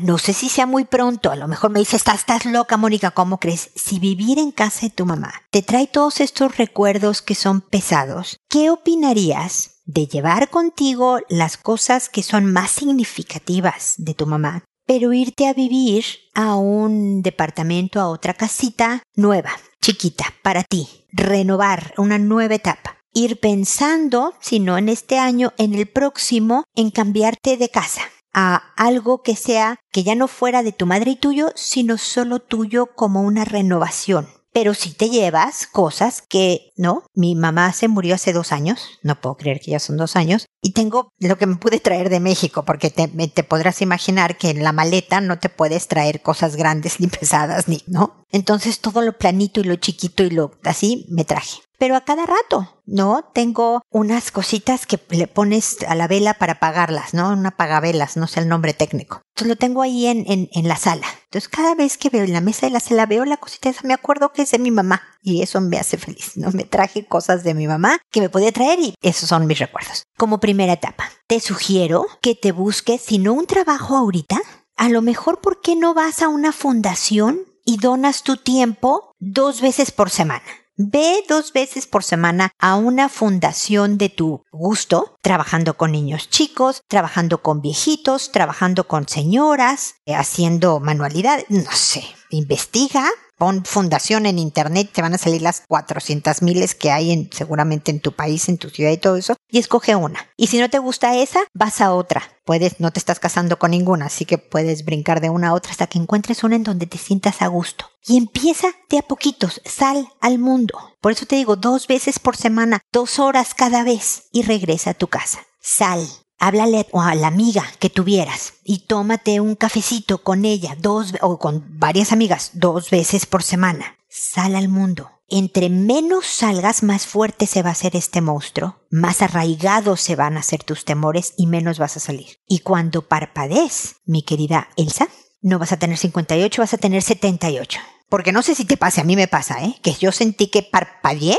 No 0.02 0.18
sé 0.18 0.32
si 0.32 0.48
sea 0.48 0.66
muy 0.66 0.84
pronto, 0.84 1.30
a 1.30 1.36
lo 1.36 1.48
mejor 1.48 1.70
me 1.70 1.78
dices, 1.78 1.94
estás, 1.94 2.20
estás 2.20 2.44
loca, 2.44 2.76
Mónica, 2.76 3.12
¿cómo 3.12 3.38
crees? 3.38 3.70
Si 3.76 3.98
vivir 3.98 4.38
en 4.38 4.50
casa 4.50 4.86
de 4.86 4.90
tu 4.90 5.06
mamá 5.06 5.32
te 5.50 5.62
trae 5.62 5.86
todos 5.86 6.20
estos 6.20 6.56
recuerdos 6.56 7.22
que 7.22 7.34
son 7.34 7.60
pesados, 7.60 8.38
¿qué 8.48 8.70
opinarías 8.70 9.82
de 9.84 10.06
llevar 10.06 10.50
contigo 10.50 11.20
las 11.28 11.56
cosas 11.56 12.08
que 12.08 12.22
son 12.22 12.52
más 12.52 12.70
significativas 12.72 13.94
de 13.98 14.14
tu 14.14 14.26
mamá, 14.26 14.64
pero 14.86 15.12
irte 15.12 15.46
a 15.46 15.54
vivir 15.54 16.04
a 16.34 16.56
un 16.56 17.22
departamento, 17.22 18.00
a 18.00 18.08
otra 18.08 18.34
casita 18.34 19.02
nueva, 19.14 19.50
chiquita, 19.80 20.24
para 20.42 20.64
ti, 20.64 21.06
renovar 21.12 21.94
una 21.96 22.18
nueva 22.18 22.54
etapa? 22.54 22.96
ir 23.12 23.40
pensando, 23.40 24.34
si 24.40 24.60
no 24.60 24.76
en 24.76 24.90
este 24.90 25.18
año, 25.18 25.54
en 25.56 25.72
el 25.72 25.86
próximo, 25.86 26.64
en 26.74 26.90
cambiarte 26.90 27.56
de 27.56 27.70
casa 27.70 28.02
a 28.36 28.56
algo 28.76 29.22
que 29.22 29.34
sea 29.34 29.80
que 29.90 30.04
ya 30.04 30.14
no 30.14 30.28
fuera 30.28 30.62
de 30.62 30.72
tu 30.72 30.84
madre 30.84 31.12
y 31.12 31.16
tuyo, 31.16 31.52
sino 31.56 31.96
solo 31.96 32.38
tuyo 32.38 32.94
como 32.94 33.22
una 33.22 33.46
renovación. 33.46 34.28
Pero 34.52 34.74
si 34.74 34.92
te 34.92 35.10
llevas 35.10 35.66
cosas 35.66 36.22
que, 36.22 36.70
¿no? 36.76 37.02
Mi 37.14 37.34
mamá 37.34 37.72
se 37.72 37.88
murió 37.88 38.14
hace 38.14 38.34
dos 38.34 38.52
años, 38.52 38.98
no 39.02 39.20
puedo 39.20 39.36
creer 39.36 39.60
que 39.60 39.70
ya 39.70 39.78
son 39.78 39.96
dos 39.96 40.16
años, 40.16 40.46
y 40.62 40.72
tengo 40.72 41.10
lo 41.18 41.36
que 41.38 41.46
me 41.46 41.56
pude 41.56 41.80
traer 41.80 42.10
de 42.10 42.20
México, 42.20 42.64
porque 42.64 42.90
te, 42.90 43.08
te 43.08 43.42
podrás 43.42 43.80
imaginar 43.80 44.36
que 44.36 44.50
en 44.50 44.62
la 44.62 44.72
maleta 44.72 45.20
no 45.20 45.38
te 45.38 45.48
puedes 45.48 45.88
traer 45.88 46.22
cosas 46.22 46.56
grandes 46.56 47.00
ni 47.00 47.06
pesadas, 47.08 47.68
ni, 47.68 47.82
¿no? 47.86 48.24
Entonces 48.30 48.80
todo 48.80 49.00
lo 49.00 49.16
planito 49.16 49.60
y 49.60 49.64
lo 49.64 49.76
chiquito 49.76 50.24
y 50.24 50.30
lo 50.30 50.52
así 50.62 51.06
me 51.08 51.24
traje 51.24 51.65
pero 51.78 51.96
a 51.96 52.02
cada 52.02 52.26
rato, 52.26 52.82
¿no? 52.86 53.24
Tengo 53.34 53.82
unas 53.90 54.30
cositas 54.30 54.86
que 54.86 55.00
le 55.10 55.26
pones 55.26 55.78
a 55.86 55.94
la 55.94 56.08
vela 56.08 56.34
para 56.34 56.54
apagarlas, 56.54 57.14
¿no? 57.14 57.30
Una 57.30 57.50
apagavelas, 57.50 58.16
no 58.16 58.26
sé 58.26 58.40
el 58.40 58.48
nombre 58.48 58.74
técnico. 58.74 59.22
Entonces 59.30 59.48
lo 59.48 59.56
tengo 59.56 59.82
ahí 59.82 60.06
en, 60.06 60.24
en, 60.26 60.68
la 60.68 60.76
sala. 60.76 61.06
Entonces 61.24 61.48
cada 61.48 61.74
vez 61.74 61.98
que 61.98 62.10
veo 62.10 62.24
en 62.24 62.32
la 62.32 62.40
mesa 62.40 62.66
de 62.66 62.72
la 62.72 62.80
sala, 62.80 63.06
veo 63.06 63.24
la 63.24 63.36
cosita 63.36 63.68
esa, 63.68 63.86
me 63.86 63.94
acuerdo 63.94 64.32
que 64.32 64.42
es 64.42 64.50
de 64.50 64.58
mi 64.58 64.70
mamá 64.70 65.02
y 65.22 65.42
eso 65.42 65.60
me 65.60 65.78
hace 65.78 65.98
feliz, 65.98 66.36
¿no? 66.36 66.50
Me 66.52 66.64
traje 66.64 67.06
cosas 67.06 67.44
de 67.44 67.54
mi 67.54 67.66
mamá 67.66 67.98
que 68.10 68.20
me 68.20 68.30
podía 68.30 68.52
traer 68.52 68.78
y 68.80 68.94
esos 69.02 69.28
son 69.28 69.46
mis 69.46 69.58
recuerdos. 69.58 70.04
Como 70.16 70.40
primera 70.40 70.72
etapa, 70.72 71.10
te 71.26 71.40
sugiero 71.40 72.06
que 72.22 72.34
te 72.34 72.52
busques, 72.52 73.02
si 73.02 73.18
no 73.18 73.32
un 73.32 73.46
trabajo 73.46 73.96
ahorita, 73.96 74.40
a 74.76 74.88
lo 74.88 75.02
mejor, 75.02 75.40
¿por 75.40 75.60
qué 75.60 75.74
no 75.74 75.94
vas 75.94 76.22
a 76.22 76.28
una 76.28 76.52
fundación 76.52 77.40
y 77.64 77.78
donas 77.78 78.22
tu 78.22 78.36
tiempo 78.36 79.12
dos 79.18 79.60
veces 79.60 79.90
por 79.90 80.10
semana? 80.10 80.44
Ve 80.78 81.24
dos 81.26 81.54
veces 81.54 81.86
por 81.86 82.04
semana 82.04 82.52
a 82.58 82.76
una 82.76 83.08
fundación 83.08 83.96
de 83.96 84.10
tu 84.10 84.44
gusto, 84.52 85.16
trabajando 85.22 85.78
con 85.78 85.90
niños 85.90 86.28
chicos, 86.28 86.82
trabajando 86.86 87.42
con 87.42 87.62
viejitos, 87.62 88.30
trabajando 88.30 88.86
con 88.86 89.08
señoras, 89.08 89.94
eh, 90.04 90.14
haciendo 90.14 90.78
manualidades, 90.78 91.46
no 91.48 91.72
sé, 91.72 92.04
investiga, 92.28 93.08
pon 93.36 93.64
fundación 93.64 94.26
en 94.26 94.38
internet, 94.38 94.90
te 94.92 95.02
van 95.02 95.14
a 95.14 95.18
salir 95.18 95.42
las 95.42 95.62
400 95.68 96.42
miles 96.42 96.74
que 96.74 96.90
hay 96.90 97.12
en, 97.12 97.30
seguramente 97.32 97.90
en 97.90 98.00
tu 98.00 98.12
país, 98.12 98.48
en 98.48 98.58
tu 98.58 98.70
ciudad 98.70 98.90
y 98.90 98.96
todo 98.96 99.16
eso, 99.16 99.36
y 99.48 99.58
escoge 99.58 99.94
una. 99.94 100.28
Y 100.36 100.48
si 100.48 100.58
no 100.58 100.70
te 100.70 100.78
gusta 100.78 101.16
esa, 101.16 101.40
vas 101.54 101.80
a 101.80 101.92
otra. 101.92 102.22
Puedes, 102.44 102.80
no 102.80 102.92
te 102.92 102.98
estás 102.98 103.18
casando 103.18 103.58
con 103.58 103.72
ninguna, 103.72 104.06
así 104.06 104.24
que 104.24 104.38
puedes 104.38 104.84
brincar 104.84 105.20
de 105.20 105.30
una 105.30 105.48
a 105.48 105.54
otra 105.54 105.72
hasta 105.72 105.86
que 105.86 105.98
encuentres 105.98 106.44
una 106.44 106.56
en 106.56 106.64
donde 106.64 106.86
te 106.86 106.98
sientas 106.98 107.42
a 107.42 107.48
gusto. 107.48 107.90
Y 108.06 108.16
empieza 108.16 108.68
de 108.88 108.98
a 108.98 109.02
poquitos, 109.02 109.60
sal 109.64 110.08
al 110.20 110.38
mundo. 110.38 110.78
Por 111.00 111.12
eso 111.12 111.26
te 111.26 111.36
digo, 111.36 111.56
dos 111.56 111.86
veces 111.86 112.18
por 112.18 112.36
semana, 112.36 112.80
dos 112.92 113.18
horas 113.18 113.54
cada 113.54 113.82
vez, 113.84 114.28
y 114.32 114.42
regresa 114.42 114.90
a 114.90 114.94
tu 114.94 115.08
casa. 115.08 115.40
Sal, 115.60 116.06
háblale 116.38 116.86
a 116.92 117.14
la 117.14 117.28
amiga 117.28 117.64
que 117.78 117.90
tuvieras 117.90 118.54
y 118.64 118.80
tómate 118.80 119.40
un 119.40 119.54
cafecito 119.54 120.22
con 120.22 120.44
ella 120.44 120.76
dos 120.78 121.14
o 121.20 121.38
con 121.38 121.64
varias 121.78 122.12
amigas 122.12 122.50
dos 122.54 122.90
veces 122.90 123.26
por 123.26 123.42
semana. 123.42 123.96
Sal 124.08 124.54
al 124.56 124.68
mundo. 124.68 125.10
Entre 125.28 125.68
menos 125.70 126.24
salgas, 126.26 126.84
más 126.84 127.06
fuerte 127.06 127.46
se 127.46 127.62
va 127.62 127.70
a 127.70 127.72
hacer 127.72 127.96
este 127.96 128.20
monstruo, 128.20 128.76
más 128.90 129.22
arraigados 129.22 130.00
se 130.00 130.14
van 130.14 130.36
a 130.36 130.40
hacer 130.40 130.62
tus 130.62 130.84
temores 130.84 131.34
y 131.36 131.48
menos 131.48 131.80
vas 131.80 131.96
a 131.96 132.00
salir. 132.00 132.38
Y 132.46 132.60
cuando 132.60 133.08
parpadees, 133.08 133.96
mi 134.04 134.22
querida 134.22 134.68
Elsa, 134.76 135.08
no 135.42 135.58
vas 135.58 135.72
a 135.72 135.78
tener 135.78 135.98
58, 135.98 136.62
vas 136.62 136.74
a 136.74 136.78
tener 136.78 137.02
78. 137.02 137.80
Porque 138.08 138.30
no 138.30 138.42
sé 138.42 138.54
si 138.54 138.64
te 138.64 138.76
pase, 138.76 139.00
a 139.00 139.04
mí 139.04 139.16
me 139.16 139.26
pasa, 139.26 139.64
¿eh? 139.64 139.74
Que 139.82 139.94
yo 139.94 140.12
sentí 140.12 140.46
que 140.46 140.62
parpadeé 140.62 141.38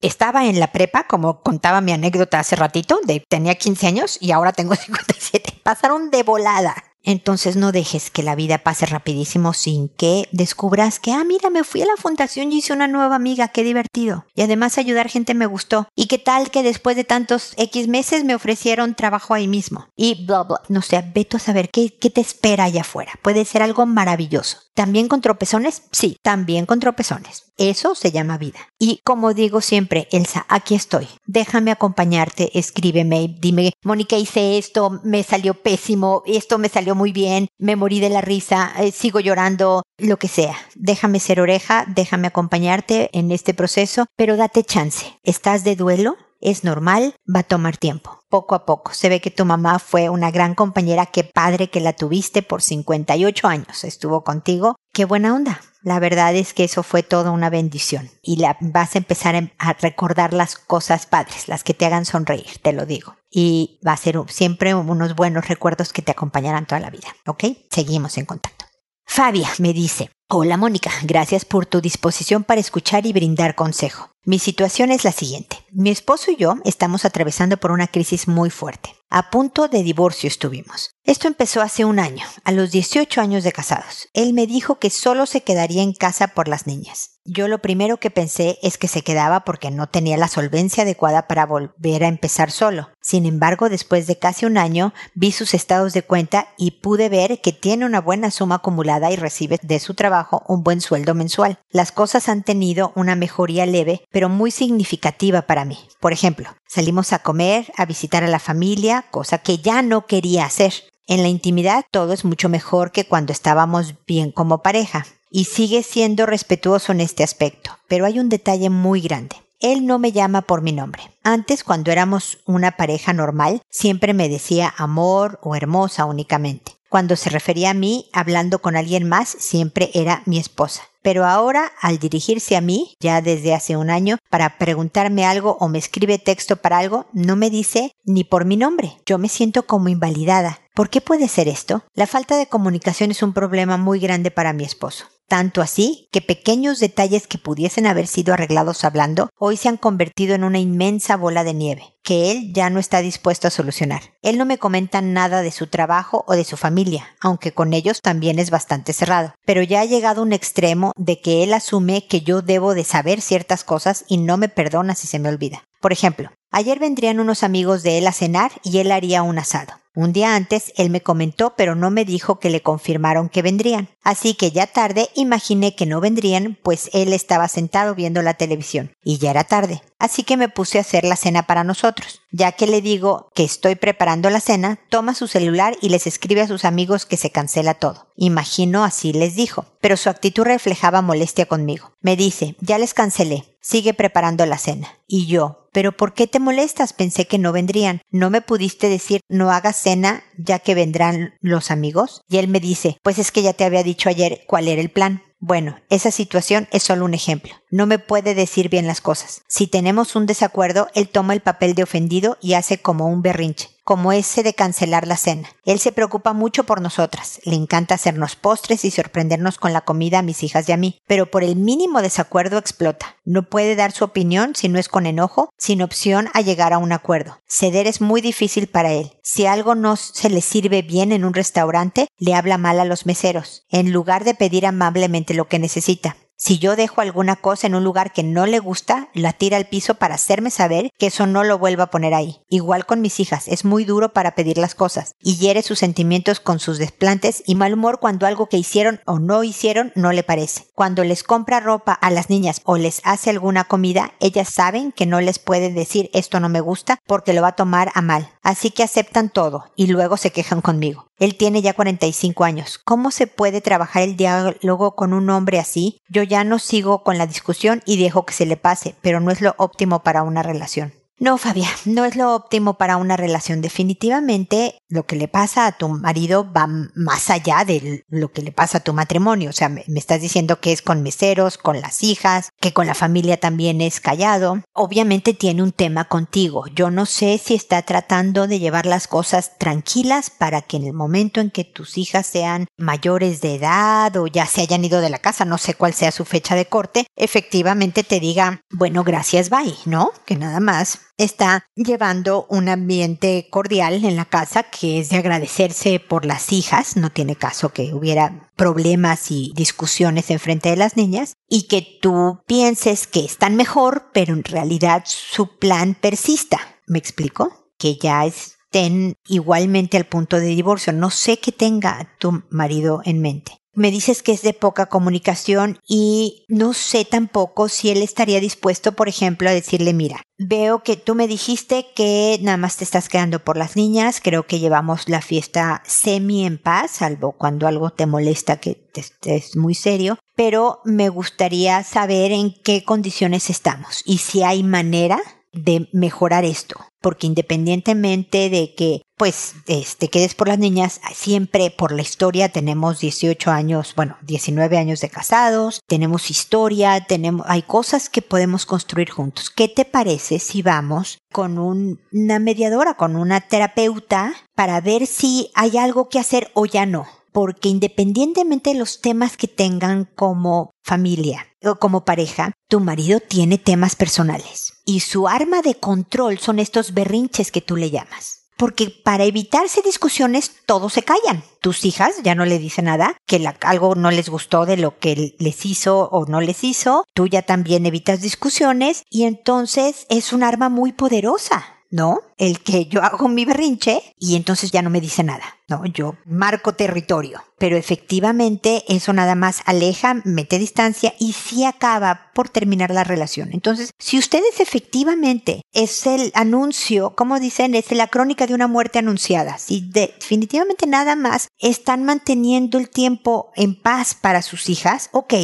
estaba 0.00 0.46
en 0.46 0.60
la 0.60 0.72
prepa, 0.72 1.06
como 1.06 1.42
contaba 1.42 1.80
mi 1.80 1.92
anécdota 1.92 2.40
hace 2.40 2.56
ratito, 2.56 3.00
de 3.04 3.24
tenía 3.28 3.54
15 3.54 3.86
años 3.86 4.18
y 4.20 4.32
ahora 4.32 4.52
tengo 4.52 4.74
57. 4.76 5.60
Pasaron 5.62 6.10
de 6.10 6.22
volada. 6.22 6.74
Entonces 7.04 7.56
no 7.56 7.70
dejes 7.70 8.10
que 8.10 8.22
la 8.22 8.34
vida 8.34 8.58
pase 8.58 8.86
rapidísimo 8.86 9.52
sin 9.52 9.90
que 9.90 10.26
descubras 10.32 10.98
que, 10.98 11.12
ah, 11.12 11.22
mira, 11.22 11.50
me 11.50 11.62
fui 11.62 11.82
a 11.82 11.86
la 11.86 11.96
fundación 11.98 12.50
y 12.50 12.58
hice 12.58 12.72
una 12.72 12.88
nueva 12.88 13.16
amiga, 13.16 13.48
qué 13.48 13.62
divertido. 13.62 14.24
Y 14.34 14.40
además 14.40 14.78
ayudar 14.78 15.10
gente 15.10 15.34
me 15.34 15.46
gustó. 15.46 15.86
Y 15.94 16.06
qué 16.06 16.18
tal 16.18 16.50
que 16.50 16.62
después 16.62 16.96
de 16.96 17.04
tantos 17.04 17.52
X 17.58 17.88
meses 17.88 18.24
me 18.24 18.34
ofrecieron 18.34 18.94
trabajo 18.94 19.34
ahí 19.34 19.46
mismo. 19.46 19.88
Y 19.96 20.24
bla, 20.24 20.44
bla. 20.44 20.62
No 20.68 20.80
sé, 20.80 21.04
veto 21.14 21.36
a 21.36 21.40
saber 21.40 21.68
qué 21.70 21.90
te 21.90 22.20
espera 22.22 22.64
allá 22.64 22.80
afuera. 22.80 23.12
Puede 23.22 23.44
ser 23.44 23.62
algo 23.62 23.84
maravilloso. 23.84 24.63
¿También 24.74 25.06
con 25.06 25.20
tropezones? 25.20 25.84
Sí, 25.92 26.18
también 26.22 26.66
con 26.66 26.80
tropezones. 26.80 27.52
Eso 27.56 27.94
se 27.94 28.10
llama 28.10 28.38
vida. 28.38 28.58
Y 28.78 29.00
como 29.04 29.32
digo 29.32 29.60
siempre, 29.60 30.08
Elsa, 30.10 30.44
aquí 30.48 30.74
estoy. 30.74 31.06
Déjame 31.26 31.70
acompañarte, 31.70 32.58
escríbeme, 32.58 33.36
dime, 33.38 33.72
Mónica, 33.84 34.16
hice 34.16 34.58
esto, 34.58 35.00
me 35.04 35.22
salió 35.22 35.54
pésimo, 35.54 36.24
esto 36.26 36.58
me 36.58 36.68
salió 36.68 36.96
muy 36.96 37.12
bien, 37.12 37.46
me 37.56 37.76
morí 37.76 38.00
de 38.00 38.10
la 38.10 38.20
risa, 38.20 38.72
eh, 38.78 38.90
sigo 38.90 39.20
llorando, 39.20 39.84
lo 39.98 40.16
que 40.18 40.28
sea. 40.28 40.56
Déjame 40.74 41.20
ser 41.20 41.40
oreja, 41.40 41.84
déjame 41.86 42.26
acompañarte 42.26 43.10
en 43.16 43.30
este 43.30 43.54
proceso, 43.54 44.06
pero 44.16 44.36
date 44.36 44.64
chance. 44.64 45.18
¿Estás 45.22 45.62
de 45.62 45.76
duelo? 45.76 46.16
es 46.44 46.62
normal, 46.62 47.14
va 47.34 47.40
a 47.40 47.42
tomar 47.44 47.78
tiempo. 47.78 48.20
Poco 48.34 48.56
a 48.56 48.66
poco. 48.66 48.92
Se 48.92 49.08
ve 49.08 49.20
que 49.20 49.30
tu 49.30 49.44
mamá 49.44 49.78
fue 49.78 50.08
una 50.08 50.32
gran 50.32 50.56
compañera, 50.56 51.06
qué 51.06 51.22
padre 51.22 51.70
que 51.70 51.78
la 51.78 51.92
tuviste 51.92 52.42
por 52.42 52.62
58 52.62 53.46
años. 53.46 53.84
Estuvo 53.84 54.24
contigo. 54.24 54.74
Qué 54.92 55.04
buena 55.04 55.32
onda. 55.36 55.60
La 55.84 56.00
verdad 56.00 56.34
es 56.34 56.52
que 56.52 56.64
eso 56.64 56.82
fue 56.82 57.04
toda 57.04 57.30
una 57.30 57.48
bendición. 57.48 58.10
Y 58.22 58.38
la, 58.38 58.56
vas 58.60 58.96
a 58.96 58.98
empezar 58.98 59.52
a 59.56 59.72
recordar 59.74 60.32
las 60.32 60.56
cosas 60.56 61.06
padres, 61.06 61.46
las 61.46 61.62
que 61.62 61.74
te 61.74 61.86
hagan 61.86 62.06
sonreír, 62.06 62.58
te 62.60 62.72
lo 62.72 62.86
digo. 62.86 63.14
Y 63.30 63.78
va 63.86 63.92
a 63.92 63.96
ser 63.96 64.18
siempre 64.26 64.74
unos 64.74 65.14
buenos 65.14 65.46
recuerdos 65.46 65.92
que 65.92 66.02
te 66.02 66.10
acompañarán 66.10 66.66
toda 66.66 66.80
la 66.80 66.90
vida. 66.90 67.14
¿Ok? 67.28 67.44
Seguimos 67.70 68.18
en 68.18 68.24
contacto. 68.24 68.64
Fabia 69.06 69.48
me 69.60 69.72
dice, 69.72 70.10
Hola 70.28 70.56
Mónica, 70.56 70.90
gracias 71.04 71.44
por 71.44 71.66
tu 71.66 71.80
disposición 71.80 72.42
para 72.42 72.60
escuchar 72.60 73.06
y 73.06 73.12
brindar 73.12 73.54
consejo. 73.54 74.10
Mi 74.26 74.38
situación 74.38 74.90
es 74.90 75.04
la 75.04 75.12
siguiente. 75.12 75.58
Mi 75.70 75.90
esposo 75.90 76.30
y 76.30 76.36
yo 76.36 76.54
estamos 76.64 77.04
atravesando 77.04 77.58
por 77.58 77.72
una 77.72 77.88
crisis 77.88 78.26
muy 78.26 78.48
fuerte. 78.48 78.94
A 79.10 79.30
punto 79.30 79.68
de 79.68 79.82
divorcio 79.82 80.28
estuvimos. 80.28 80.90
Esto 81.04 81.28
empezó 81.28 81.60
hace 81.60 81.84
un 81.84 81.98
año, 81.98 82.24
a 82.44 82.50
los 82.50 82.70
18 82.70 83.20
años 83.20 83.44
de 83.44 83.52
casados. 83.52 84.08
Él 84.14 84.32
me 84.32 84.46
dijo 84.46 84.78
que 84.78 84.88
solo 84.88 85.26
se 85.26 85.42
quedaría 85.42 85.82
en 85.82 85.92
casa 85.92 86.28
por 86.28 86.48
las 86.48 86.66
niñas. 86.66 87.10
Yo 87.26 87.48
lo 87.48 87.60
primero 87.60 87.98
que 87.98 88.10
pensé 88.10 88.58
es 88.62 88.76
que 88.76 88.88
se 88.88 89.02
quedaba 89.02 89.44
porque 89.44 89.70
no 89.70 89.86
tenía 89.86 90.16
la 90.18 90.28
solvencia 90.28 90.82
adecuada 90.82 91.26
para 91.26 91.46
volver 91.46 92.04
a 92.04 92.08
empezar 92.08 92.50
solo. 92.50 92.90
Sin 93.00 93.24
embargo, 93.24 93.68
después 93.68 94.06
de 94.06 94.18
casi 94.18 94.44
un 94.44 94.58
año, 94.58 94.92
vi 95.14 95.32
sus 95.32 95.54
estados 95.54 95.94
de 95.94 96.02
cuenta 96.02 96.48
y 96.58 96.72
pude 96.82 97.08
ver 97.08 97.40
que 97.40 97.52
tiene 97.52 97.86
una 97.86 98.00
buena 98.00 98.30
suma 98.30 98.56
acumulada 98.56 99.10
y 99.10 99.16
recibe 99.16 99.58
de 99.62 99.80
su 99.80 99.94
trabajo 99.94 100.42
un 100.48 100.62
buen 100.62 100.82
sueldo 100.82 101.14
mensual. 101.14 101.58
Las 101.70 101.92
cosas 101.92 102.28
han 102.28 102.42
tenido 102.42 102.92
una 102.94 103.14
mejoría 103.14 103.64
leve, 103.64 104.04
pero 104.14 104.28
muy 104.28 104.52
significativa 104.52 105.42
para 105.42 105.64
mí. 105.64 105.76
Por 105.98 106.12
ejemplo, 106.12 106.48
salimos 106.68 107.12
a 107.12 107.18
comer, 107.18 107.72
a 107.76 107.84
visitar 107.84 108.22
a 108.22 108.28
la 108.28 108.38
familia, 108.38 109.06
cosa 109.10 109.38
que 109.38 109.58
ya 109.58 109.82
no 109.82 110.06
quería 110.06 110.44
hacer. 110.44 110.72
En 111.08 111.22
la 111.22 111.28
intimidad 111.28 111.84
todo 111.90 112.12
es 112.12 112.24
mucho 112.24 112.48
mejor 112.48 112.92
que 112.92 113.06
cuando 113.08 113.32
estábamos 113.32 113.96
bien 114.06 114.30
como 114.30 114.62
pareja 114.62 115.04
y 115.32 115.46
sigue 115.46 115.82
siendo 115.82 116.26
respetuoso 116.26 116.92
en 116.92 117.00
este 117.00 117.24
aspecto. 117.24 117.72
Pero 117.88 118.06
hay 118.06 118.20
un 118.20 118.28
detalle 118.28 118.70
muy 118.70 119.00
grande. 119.00 119.34
Él 119.58 119.84
no 119.84 119.98
me 119.98 120.12
llama 120.12 120.42
por 120.42 120.62
mi 120.62 120.70
nombre. 120.70 121.02
Antes, 121.24 121.64
cuando 121.64 121.90
éramos 121.90 122.38
una 122.46 122.76
pareja 122.76 123.12
normal, 123.12 123.62
siempre 123.68 124.14
me 124.14 124.28
decía 124.28 124.72
amor 124.76 125.40
o 125.42 125.56
hermosa 125.56 126.04
únicamente. 126.04 126.70
Cuando 126.94 127.16
se 127.16 127.28
refería 127.28 127.70
a 127.70 127.74
mí, 127.74 128.08
hablando 128.12 128.60
con 128.60 128.76
alguien 128.76 129.08
más, 129.08 129.28
siempre 129.28 129.90
era 129.94 130.22
mi 130.26 130.38
esposa. 130.38 130.82
Pero 131.02 131.26
ahora, 131.26 131.72
al 131.80 131.98
dirigirse 131.98 132.54
a 132.54 132.60
mí, 132.60 132.94
ya 133.00 133.20
desde 133.20 133.52
hace 133.52 133.76
un 133.76 133.90
año, 133.90 134.18
para 134.30 134.58
preguntarme 134.58 135.26
algo 135.26 135.56
o 135.58 135.66
me 135.66 135.78
escribe 135.78 136.20
texto 136.20 136.54
para 136.54 136.78
algo, 136.78 137.06
no 137.12 137.34
me 137.34 137.50
dice 137.50 137.90
ni 138.04 138.22
por 138.22 138.44
mi 138.44 138.56
nombre. 138.56 138.92
Yo 139.06 139.18
me 139.18 139.28
siento 139.28 139.66
como 139.66 139.88
invalidada. 139.88 140.60
¿Por 140.72 140.88
qué 140.88 141.00
puede 141.00 141.26
ser 141.26 141.48
esto? 141.48 141.82
La 141.94 142.06
falta 142.06 142.36
de 142.36 142.46
comunicación 142.46 143.10
es 143.10 143.24
un 143.24 143.32
problema 143.32 143.76
muy 143.76 143.98
grande 143.98 144.30
para 144.30 144.52
mi 144.52 144.62
esposo. 144.62 145.06
Tanto 145.28 145.62
así 145.62 146.08
que 146.12 146.20
pequeños 146.20 146.80
detalles 146.80 147.26
que 147.26 147.38
pudiesen 147.38 147.86
haber 147.86 148.06
sido 148.06 148.34
arreglados 148.34 148.84
hablando 148.84 149.30
hoy 149.38 149.56
se 149.56 149.68
han 149.68 149.78
convertido 149.78 150.34
en 150.34 150.44
una 150.44 150.58
inmensa 150.58 151.16
bola 151.16 151.44
de 151.44 151.54
nieve 151.54 151.94
que 152.04 152.30
él 152.30 152.52
ya 152.52 152.68
no 152.68 152.78
está 152.78 153.00
dispuesto 153.00 153.48
a 153.48 153.50
solucionar. 153.50 154.02
Él 154.20 154.36
no 154.36 154.44
me 154.44 154.58
comenta 154.58 155.00
nada 155.00 155.40
de 155.40 155.50
su 155.50 155.68
trabajo 155.68 156.22
o 156.28 156.34
de 156.34 156.44
su 156.44 156.58
familia, 156.58 157.08
aunque 157.18 157.52
con 157.52 157.72
ellos 157.72 158.02
también 158.02 158.38
es 158.38 158.50
bastante 158.50 158.92
cerrado. 158.92 159.34
Pero 159.46 159.62
ya 159.62 159.80
ha 159.80 159.86
llegado 159.86 160.22
un 160.22 160.34
extremo 160.34 160.92
de 160.96 161.22
que 161.22 161.42
él 161.42 161.54
asume 161.54 162.06
que 162.06 162.20
yo 162.20 162.42
debo 162.42 162.74
de 162.74 162.84
saber 162.84 163.22
ciertas 163.22 163.64
cosas 163.64 164.04
y 164.06 164.18
no 164.18 164.36
me 164.36 164.50
perdona 164.50 164.94
si 164.94 165.06
se 165.06 165.18
me 165.18 165.30
olvida. 165.30 165.64
Por 165.80 165.92
ejemplo, 165.92 166.30
ayer 166.50 166.78
vendrían 166.78 167.20
unos 167.20 167.42
amigos 167.42 167.82
de 167.82 167.96
él 167.96 168.06
a 168.06 168.12
cenar 168.12 168.52
y 168.62 168.78
él 168.78 168.92
haría 168.92 169.22
un 169.22 169.38
asado. 169.38 169.72
Un 169.96 170.12
día 170.12 170.34
antes 170.34 170.72
él 170.76 170.90
me 170.90 171.02
comentó, 171.02 171.54
pero 171.56 171.76
no 171.76 171.88
me 171.88 172.04
dijo 172.04 172.40
que 172.40 172.50
le 172.50 172.62
confirmaron 172.62 173.28
que 173.28 173.42
vendrían. 173.42 173.88
Así 174.02 174.34
que 174.34 174.50
ya 174.50 174.66
tarde 174.66 175.08
imaginé 175.14 175.76
que 175.76 175.86
no 175.86 176.00
vendrían, 176.00 176.58
pues 176.64 176.90
él 176.92 177.12
estaba 177.12 177.46
sentado 177.46 177.94
viendo 177.94 178.20
la 178.20 178.34
televisión. 178.34 178.92
Y 179.04 179.18
ya 179.18 179.30
era 179.30 179.44
tarde. 179.44 179.82
Así 180.00 180.24
que 180.24 180.36
me 180.36 180.48
puse 180.48 180.78
a 180.78 180.80
hacer 180.80 181.04
la 181.04 181.14
cena 181.14 181.44
para 181.46 181.62
nosotros. 181.62 182.22
Ya 182.36 182.50
que 182.50 182.66
le 182.66 182.82
digo 182.82 183.30
que 183.32 183.44
estoy 183.44 183.76
preparando 183.76 184.28
la 184.28 184.40
cena, 184.40 184.80
toma 184.88 185.14
su 185.14 185.28
celular 185.28 185.76
y 185.80 185.90
les 185.90 186.08
escribe 186.08 186.40
a 186.40 186.48
sus 186.48 186.64
amigos 186.64 187.06
que 187.06 187.16
se 187.16 187.30
cancela 187.30 187.74
todo. 187.74 188.08
Imagino 188.16 188.82
así 188.82 189.12
les 189.12 189.36
dijo. 189.36 189.66
Pero 189.80 189.96
su 189.96 190.10
actitud 190.10 190.42
reflejaba 190.42 191.00
molestia 191.00 191.46
conmigo. 191.46 191.92
Me 192.00 192.16
dice, 192.16 192.56
ya 192.58 192.76
les 192.78 192.92
cancelé. 192.92 193.56
Sigue 193.60 193.94
preparando 193.94 194.44
la 194.46 194.58
cena. 194.58 194.98
Y 195.06 195.26
yo, 195.26 195.68
¿pero 195.72 195.92
por 195.92 196.12
qué 196.12 196.26
te 196.26 196.40
molestas? 196.40 196.92
Pensé 196.92 197.28
que 197.28 197.38
no 197.38 197.52
vendrían. 197.52 198.02
¿No 198.10 198.30
me 198.30 198.40
pudiste 198.40 198.88
decir 198.88 199.20
no 199.28 199.52
hagas 199.52 199.76
cena 199.76 200.24
ya 200.36 200.58
que 200.58 200.74
vendrán 200.74 201.34
los 201.40 201.70
amigos? 201.70 202.20
Y 202.28 202.38
él 202.38 202.48
me 202.48 202.58
dice, 202.58 202.98
pues 203.04 203.20
es 203.20 203.30
que 203.30 203.42
ya 203.42 203.52
te 203.52 203.62
había 203.62 203.84
dicho 203.84 204.08
ayer 204.08 204.40
cuál 204.48 204.66
era 204.66 204.80
el 204.80 204.90
plan. 204.90 205.22
Bueno, 205.46 205.76
esa 205.90 206.10
situación 206.10 206.68
es 206.72 206.84
solo 206.84 207.04
un 207.04 207.12
ejemplo. 207.12 207.52
No 207.70 207.84
me 207.84 207.98
puede 207.98 208.34
decir 208.34 208.70
bien 208.70 208.86
las 208.86 209.02
cosas. 209.02 209.42
Si 209.46 209.66
tenemos 209.66 210.16
un 210.16 210.24
desacuerdo, 210.24 210.88
él 210.94 211.10
toma 211.10 211.34
el 211.34 211.42
papel 211.42 211.74
de 211.74 211.82
ofendido 211.82 212.38
y 212.40 212.54
hace 212.54 212.78
como 212.78 213.08
un 213.08 213.20
berrinche 213.20 213.73
como 213.84 214.12
ese 214.12 214.42
de 214.42 214.54
cancelar 214.54 215.06
la 215.06 215.16
cena. 215.16 215.48
Él 215.64 215.78
se 215.78 215.92
preocupa 215.92 216.32
mucho 216.32 216.64
por 216.64 216.80
nosotras, 216.80 217.40
le 217.44 217.54
encanta 217.54 217.94
hacernos 217.94 218.34
postres 218.34 218.84
y 218.84 218.90
sorprendernos 218.90 219.58
con 219.58 219.72
la 219.72 219.82
comida 219.82 220.18
a 220.18 220.22
mis 220.22 220.42
hijas 220.42 220.68
y 220.68 220.72
a 220.72 220.76
mí, 220.76 221.00
pero 221.06 221.30
por 221.30 221.44
el 221.44 221.56
mínimo 221.56 222.02
desacuerdo 222.02 222.58
explota. 222.58 223.16
No 223.24 223.48
puede 223.48 223.76
dar 223.76 223.92
su 223.92 224.04
opinión 224.04 224.54
si 224.54 224.68
no 224.68 224.78
es 224.78 224.88
con 224.88 225.06
enojo, 225.06 225.50
sin 225.56 225.82
opción 225.82 226.28
a 226.32 226.40
llegar 226.40 226.72
a 226.72 226.78
un 226.78 226.92
acuerdo. 226.92 227.40
Ceder 227.46 227.86
es 227.86 228.00
muy 228.00 228.20
difícil 228.20 228.66
para 228.66 228.92
él. 228.92 229.12
Si 229.22 229.46
algo 229.46 229.74
no 229.74 229.96
se 229.96 230.30
le 230.30 230.40
sirve 230.40 230.82
bien 230.82 231.12
en 231.12 231.24
un 231.24 231.34
restaurante, 231.34 232.08
le 232.18 232.34
habla 232.34 232.58
mal 232.58 232.80
a 232.80 232.84
los 232.84 233.06
meseros, 233.06 233.64
en 233.70 233.92
lugar 233.92 234.24
de 234.24 234.34
pedir 234.34 234.66
amablemente 234.66 235.34
lo 235.34 235.48
que 235.48 235.58
necesita. 235.58 236.16
Si 236.36 236.58
yo 236.58 236.74
dejo 236.74 237.00
alguna 237.00 237.36
cosa 237.36 237.66
en 237.66 237.74
un 237.74 237.84
lugar 237.84 238.12
que 238.12 238.24
no 238.24 238.44
le 238.46 238.58
gusta, 238.58 239.08
la 239.14 239.32
tira 239.32 239.56
al 239.56 239.66
piso 239.66 239.94
para 239.94 240.16
hacerme 240.16 240.50
saber 240.50 240.90
que 240.98 241.06
eso 241.06 241.26
no 241.26 241.44
lo 241.44 241.58
vuelva 241.58 241.84
a 241.84 241.90
poner 241.90 242.12
ahí. 242.12 242.42
Igual 242.48 242.86
con 242.86 243.00
mis 243.00 243.20
hijas, 243.20 243.46
es 243.46 243.64
muy 243.64 243.84
duro 243.84 244.12
para 244.12 244.34
pedir 244.34 244.58
las 244.58 244.74
cosas 244.74 245.14
y 245.20 245.36
hiere 245.36 245.62
sus 245.62 245.78
sentimientos 245.78 246.40
con 246.40 246.58
sus 246.58 246.78
desplantes 246.78 247.42
y 247.46 247.54
mal 247.54 247.74
humor 247.74 248.00
cuando 248.00 248.26
algo 248.26 248.48
que 248.48 248.56
hicieron 248.56 249.00
o 249.06 249.20
no 249.20 249.44
hicieron 249.44 249.92
no 249.94 250.12
le 250.12 250.24
parece. 250.24 250.66
Cuando 250.74 251.04
les 251.04 251.22
compra 251.22 251.60
ropa 251.60 251.92
a 251.92 252.10
las 252.10 252.30
niñas 252.30 252.60
o 252.64 252.76
les 252.76 253.00
hace 253.04 253.30
alguna 253.30 253.64
comida, 253.64 254.14
ellas 254.20 254.48
saben 254.48 254.92
que 254.92 255.06
no 255.06 255.20
les 255.20 255.38
puede 255.38 255.72
decir 255.72 256.10
esto 256.12 256.40
no 256.40 256.48
me 256.48 256.60
gusta 256.60 256.98
porque 257.06 257.32
lo 257.32 257.42
va 257.42 257.48
a 257.48 257.56
tomar 257.56 257.92
a 257.94 258.02
mal. 258.02 258.33
Así 258.44 258.70
que 258.70 258.82
aceptan 258.82 259.30
todo 259.30 259.64
y 259.74 259.86
luego 259.86 260.18
se 260.18 260.30
quejan 260.30 260.60
conmigo. 260.60 261.08
Él 261.18 261.36
tiene 261.36 261.62
ya 261.62 261.72
45 261.72 262.44
años. 262.44 262.78
¿Cómo 262.84 263.10
se 263.10 263.26
puede 263.26 263.62
trabajar 263.62 264.02
el 264.02 264.16
diálogo 264.16 264.94
con 264.94 265.14
un 265.14 265.30
hombre 265.30 265.58
así? 265.58 265.98
Yo 266.08 266.22
ya 266.22 266.44
no 266.44 266.58
sigo 266.58 267.02
con 267.02 267.16
la 267.16 267.26
discusión 267.26 267.82
y 267.86 267.96
dejo 267.96 268.26
que 268.26 268.34
se 268.34 268.44
le 268.44 268.58
pase, 268.58 268.94
pero 269.00 269.18
no 269.18 269.30
es 269.30 269.40
lo 269.40 269.54
óptimo 269.56 270.02
para 270.02 270.22
una 270.22 270.42
relación. 270.42 270.92
No, 271.20 271.38
Fabia, 271.38 271.68
no 271.84 272.04
es 272.04 272.16
lo 272.16 272.34
óptimo 272.34 272.74
para 272.74 272.96
una 272.96 273.16
relación. 273.16 273.60
Definitivamente 273.60 274.80
lo 274.88 275.06
que 275.06 275.14
le 275.14 275.28
pasa 275.28 275.66
a 275.66 275.72
tu 275.72 275.88
marido 275.88 276.50
va 276.52 276.66
más 276.66 277.30
allá 277.30 277.64
de 277.64 278.04
lo 278.08 278.32
que 278.32 278.42
le 278.42 278.50
pasa 278.50 278.78
a 278.78 278.80
tu 278.82 278.92
matrimonio. 278.92 279.50
O 279.50 279.52
sea, 279.52 279.68
me, 279.68 279.84
estás 279.94 280.20
diciendo 280.20 280.60
que 280.60 280.72
es 280.72 280.82
con 280.82 281.04
meseros, 281.04 281.56
con 281.56 281.80
las 281.80 282.02
hijas, 282.02 282.50
que 282.60 282.72
con 282.72 282.88
la 282.88 282.96
familia 282.96 283.38
también 283.38 283.80
es 283.80 284.00
callado. 284.00 284.60
Obviamente 284.72 285.34
tiene 285.34 285.62
un 285.62 285.70
tema 285.70 286.06
contigo. 286.06 286.66
Yo 286.74 286.90
no 286.90 287.06
sé 287.06 287.38
si 287.38 287.54
está 287.54 287.82
tratando 287.82 288.48
de 288.48 288.58
llevar 288.58 288.84
las 288.84 289.06
cosas 289.06 289.56
tranquilas 289.56 290.30
para 290.30 290.62
que 290.62 290.78
en 290.78 290.84
el 290.84 290.94
momento 290.94 291.40
en 291.40 291.52
que 291.52 291.62
tus 291.62 291.96
hijas 291.96 292.26
sean 292.26 292.66
mayores 292.76 293.40
de 293.40 293.54
edad 293.54 294.16
o 294.16 294.26
ya 294.26 294.46
se 294.46 294.62
hayan 294.62 294.84
ido 294.84 295.00
de 295.00 295.10
la 295.10 295.20
casa, 295.20 295.44
no 295.44 295.58
sé 295.58 295.74
cuál 295.74 295.94
sea 295.94 296.10
su 296.10 296.24
fecha 296.24 296.56
de 296.56 296.66
corte, 296.66 297.06
efectivamente 297.14 298.02
te 298.02 298.18
diga, 298.18 298.62
bueno, 298.72 299.04
gracias, 299.04 299.48
bye, 299.48 299.76
¿no? 299.86 300.10
Que 300.26 300.36
nada 300.36 300.58
más 300.58 301.04
está 301.16 301.66
llevando 301.74 302.46
un 302.48 302.68
ambiente 302.68 303.46
cordial 303.50 304.04
en 304.04 304.16
la 304.16 304.24
casa 304.24 304.64
que 304.64 304.98
es 304.98 305.10
de 305.10 305.16
agradecerse 305.16 306.00
por 306.00 306.24
las 306.24 306.52
hijas, 306.52 306.96
no 306.96 307.10
tiene 307.10 307.36
caso 307.36 307.70
que 307.70 307.94
hubiera 307.94 308.50
problemas 308.56 309.30
y 309.30 309.52
discusiones 309.54 310.30
en 310.30 310.38
frente 310.38 310.70
de 310.70 310.76
las 310.76 310.96
niñas 310.96 311.34
y 311.48 311.68
que 311.68 311.98
tú 312.00 312.40
pienses 312.46 313.06
que 313.06 313.24
están 313.24 313.56
mejor, 313.56 314.10
pero 314.12 314.34
en 314.34 314.44
realidad 314.44 315.04
su 315.06 315.58
plan 315.58 315.94
persista. 315.94 316.58
¿Me 316.86 316.98
explico? 316.98 317.70
Que 317.78 317.96
ya 317.96 318.24
estén 318.26 319.14
igualmente 319.26 319.96
al 319.96 320.06
punto 320.06 320.38
de 320.38 320.46
divorcio. 320.46 320.92
No 320.92 321.10
sé 321.10 321.38
qué 321.38 321.52
tenga 321.52 322.16
tu 322.18 322.42
marido 322.50 323.00
en 323.04 323.20
mente. 323.20 323.63
Me 323.74 323.90
dices 323.90 324.22
que 324.22 324.32
es 324.32 324.42
de 324.42 324.54
poca 324.54 324.86
comunicación 324.86 325.78
y 325.86 326.44
no 326.48 326.72
sé 326.74 327.04
tampoco 327.04 327.68
si 327.68 327.90
él 327.90 328.02
estaría 328.02 328.40
dispuesto, 328.40 328.92
por 328.92 329.08
ejemplo, 329.08 329.48
a 329.48 329.52
decirle, 329.52 329.92
mira, 329.92 330.22
veo 330.38 330.82
que 330.82 330.96
tú 330.96 331.14
me 331.14 331.28
dijiste 331.28 331.86
que 331.94 332.38
nada 332.42 332.56
más 332.56 332.76
te 332.76 332.84
estás 332.84 333.08
quedando 333.08 333.44
por 333.44 333.56
las 333.56 333.76
niñas, 333.76 334.20
creo 334.22 334.46
que 334.46 334.58
llevamos 334.58 335.08
la 335.08 335.20
fiesta 335.20 335.82
semi 335.86 336.46
en 336.46 336.58
paz, 336.58 336.92
salvo 336.92 337.32
cuando 337.32 337.66
algo 337.66 337.90
te 337.90 338.06
molesta 338.06 338.58
que 338.58 338.74
te 338.74 339.00
estés 339.00 339.56
muy 339.56 339.74
serio, 339.74 340.18
pero 340.36 340.80
me 340.84 341.08
gustaría 341.08 341.82
saber 341.84 342.32
en 342.32 342.54
qué 342.62 342.84
condiciones 342.84 343.50
estamos 343.50 344.02
y 344.04 344.18
si 344.18 344.42
hay 344.42 344.62
manera 344.62 345.20
de 345.52 345.88
mejorar 345.92 346.44
esto, 346.44 346.76
porque 347.04 347.26
independientemente 347.26 348.48
de 348.48 348.74
que 348.74 349.02
pues 349.18 349.56
este 349.66 350.08
quedes 350.08 350.34
por 350.34 350.48
las 350.48 350.58
niñas, 350.58 351.02
siempre 351.14 351.70
por 351.70 351.92
la 351.92 352.00
historia 352.00 352.48
tenemos 352.48 352.98
18 352.98 353.50
años, 353.50 353.92
bueno, 353.94 354.16
19 354.22 354.78
años 354.78 355.02
de 355.02 355.10
casados, 355.10 355.82
tenemos 355.86 356.30
historia, 356.30 357.04
tenemos 357.06 357.44
hay 357.46 357.60
cosas 357.60 358.08
que 358.08 358.22
podemos 358.22 358.64
construir 358.64 359.10
juntos. 359.10 359.50
¿Qué 359.50 359.68
te 359.68 359.84
parece 359.84 360.38
si 360.38 360.62
vamos 360.62 361.18
con 361.30 361.58
una 361.58 362.38
mediadora, 362.38 362.94
con 362.94 363.16
una 363.16 363.42
terapeuta 363.42 364.32
para 364.54 364.80
ver 364.80 365.06
si 365.06 365.50
hay 365.54 365.76
algo 365.76 366.08
que 366.08 366.18
hacer 366.18 366.50
o 366.54 366.64
ya 366.64 366.86
no? 366.86 367.06
porque 367.32 367.68
independientemente 367.68 368.70
de 368.70 368.78
los 368.78 369.00
temas 369.00 369.36
que 369.36 369.48
tengan 369.48 370.04
como 370.04 370.70
familia 370.84 371.48
o 371.64 371.74
como 371.74 372.04
pareja, 372.04 372.52
tu 372.68 372.78
marido 372.78 373.18
tiene 373.18 373.58
temas 373.58 373.96
personales 373.96 374.73
y 374.84 375.00
su 375.00 375.28
arma 375.28 375.62
de 375.62 375.74
control 375.76 376.38
son 376.38 376.58
estos 376.58 376.94
berrinches 376.94 377.50
que 377.50 377.60
tú 377.60 377.76
le 377.76 377.90
llamas. 377.90 378.44
Porque 378.56 378.90
para 378.90 379.24
evitarse 379.24 379.82
discusiones 379.82 380.52
todos 380.66 380.92
se 380.92 381.02
callan. 381.02 381.42
Tus 381.60 381.84
hijas 381.84 382.14
ya 382.22 382.34
no 382.34 382.44
le 382.44 382.58
dicen 382.58 382.84
nada, 382.84 383.16
que 383.26 383.44
algo 383.62 383.94
no 383.96 384.10
les 384.10 384.28
gustó 384.28 384.64
de 384.64 384.76
lo 384.76 384.98
que 384.98 385.34
les 385.38 385.66
hizo 385.66 386.08
o 386.10 386.26
no 386.26 386.40
les 386.40 386.62
hizo. 386.62 387.04
Tú 387.14 387.26
ya 387.26 387.42
también 387.42 387.84
evitas 387.84 388.20
discusiones 388.20 389.02
y 389.10 389.24
entonces 389.24 390.06
es 390.08 390.32
un 390.32 390.44
arma 390.44 390.68
muy 390.68 390.92
poderosa. 390.92 391.64
¿No? 391.90 392.20
El 392.36 392.60
que 392.60 392.86
yo 392.86 393.02
hago 393.02 393.28
mi 393.28 393.44
berrinche 393.44 394.02
y 394.18 394.36
entonces 394.36 394.70
ya 394.70 394.82
no 394.82 394.90
me 394.90 395.00
dice 395.00 395.22
nada, 395.22 395.44
¿no? 395.68 395.84
Yo 395.86 396.16
marco 396.24 396.74
territorio. 396.74 397.42
Pero 397.56 397.76
efectivamente 397.76 398.84
eso 398.88 399.12
nada 399.12 399.36
más 399.36 399.62
aleja, 399.64 400.20
mete 400.24 400.58
distancia 400.58 401.14
y 401.20 401.32
sí 401.32 401.64
acaba 401.64 402.32
por 402.34 402.48
terminar 402.48 402.90
la 402.90 403.04
relación. 403.04 403.50
Entonces, 403.52 403.90
si 403.98 404.18
ustedes 404.18 404.58
efectivamente 404.58 405.62
es 405.72 406.06
el 406.06 406.32
anuncio, 406.34 407.14
como 407.14 407.38
dicen, 407.38 407.74
es 407.74 407.90
la 407.92 408.08
crónica 408.08 408.46
de 408.46 408.54
una 408.54 408.66
muerte 408.66 408.98
anunciada, 408.98 409.58
si 409.58 409.88
definitivamente 409.88 410.86
nada 410.86 411.14
más 411.14 411.48
están 411.58 412.04
manteniendo 412.04 412.78
el 412.78 412.90
tiempo 412.90 413.52
en 413.54 413.80
paz 413.80 414.14
para 414.14 414.42
sus 414.42 414.68
hijas, 414.68 415.10
ok, 415.12 415.34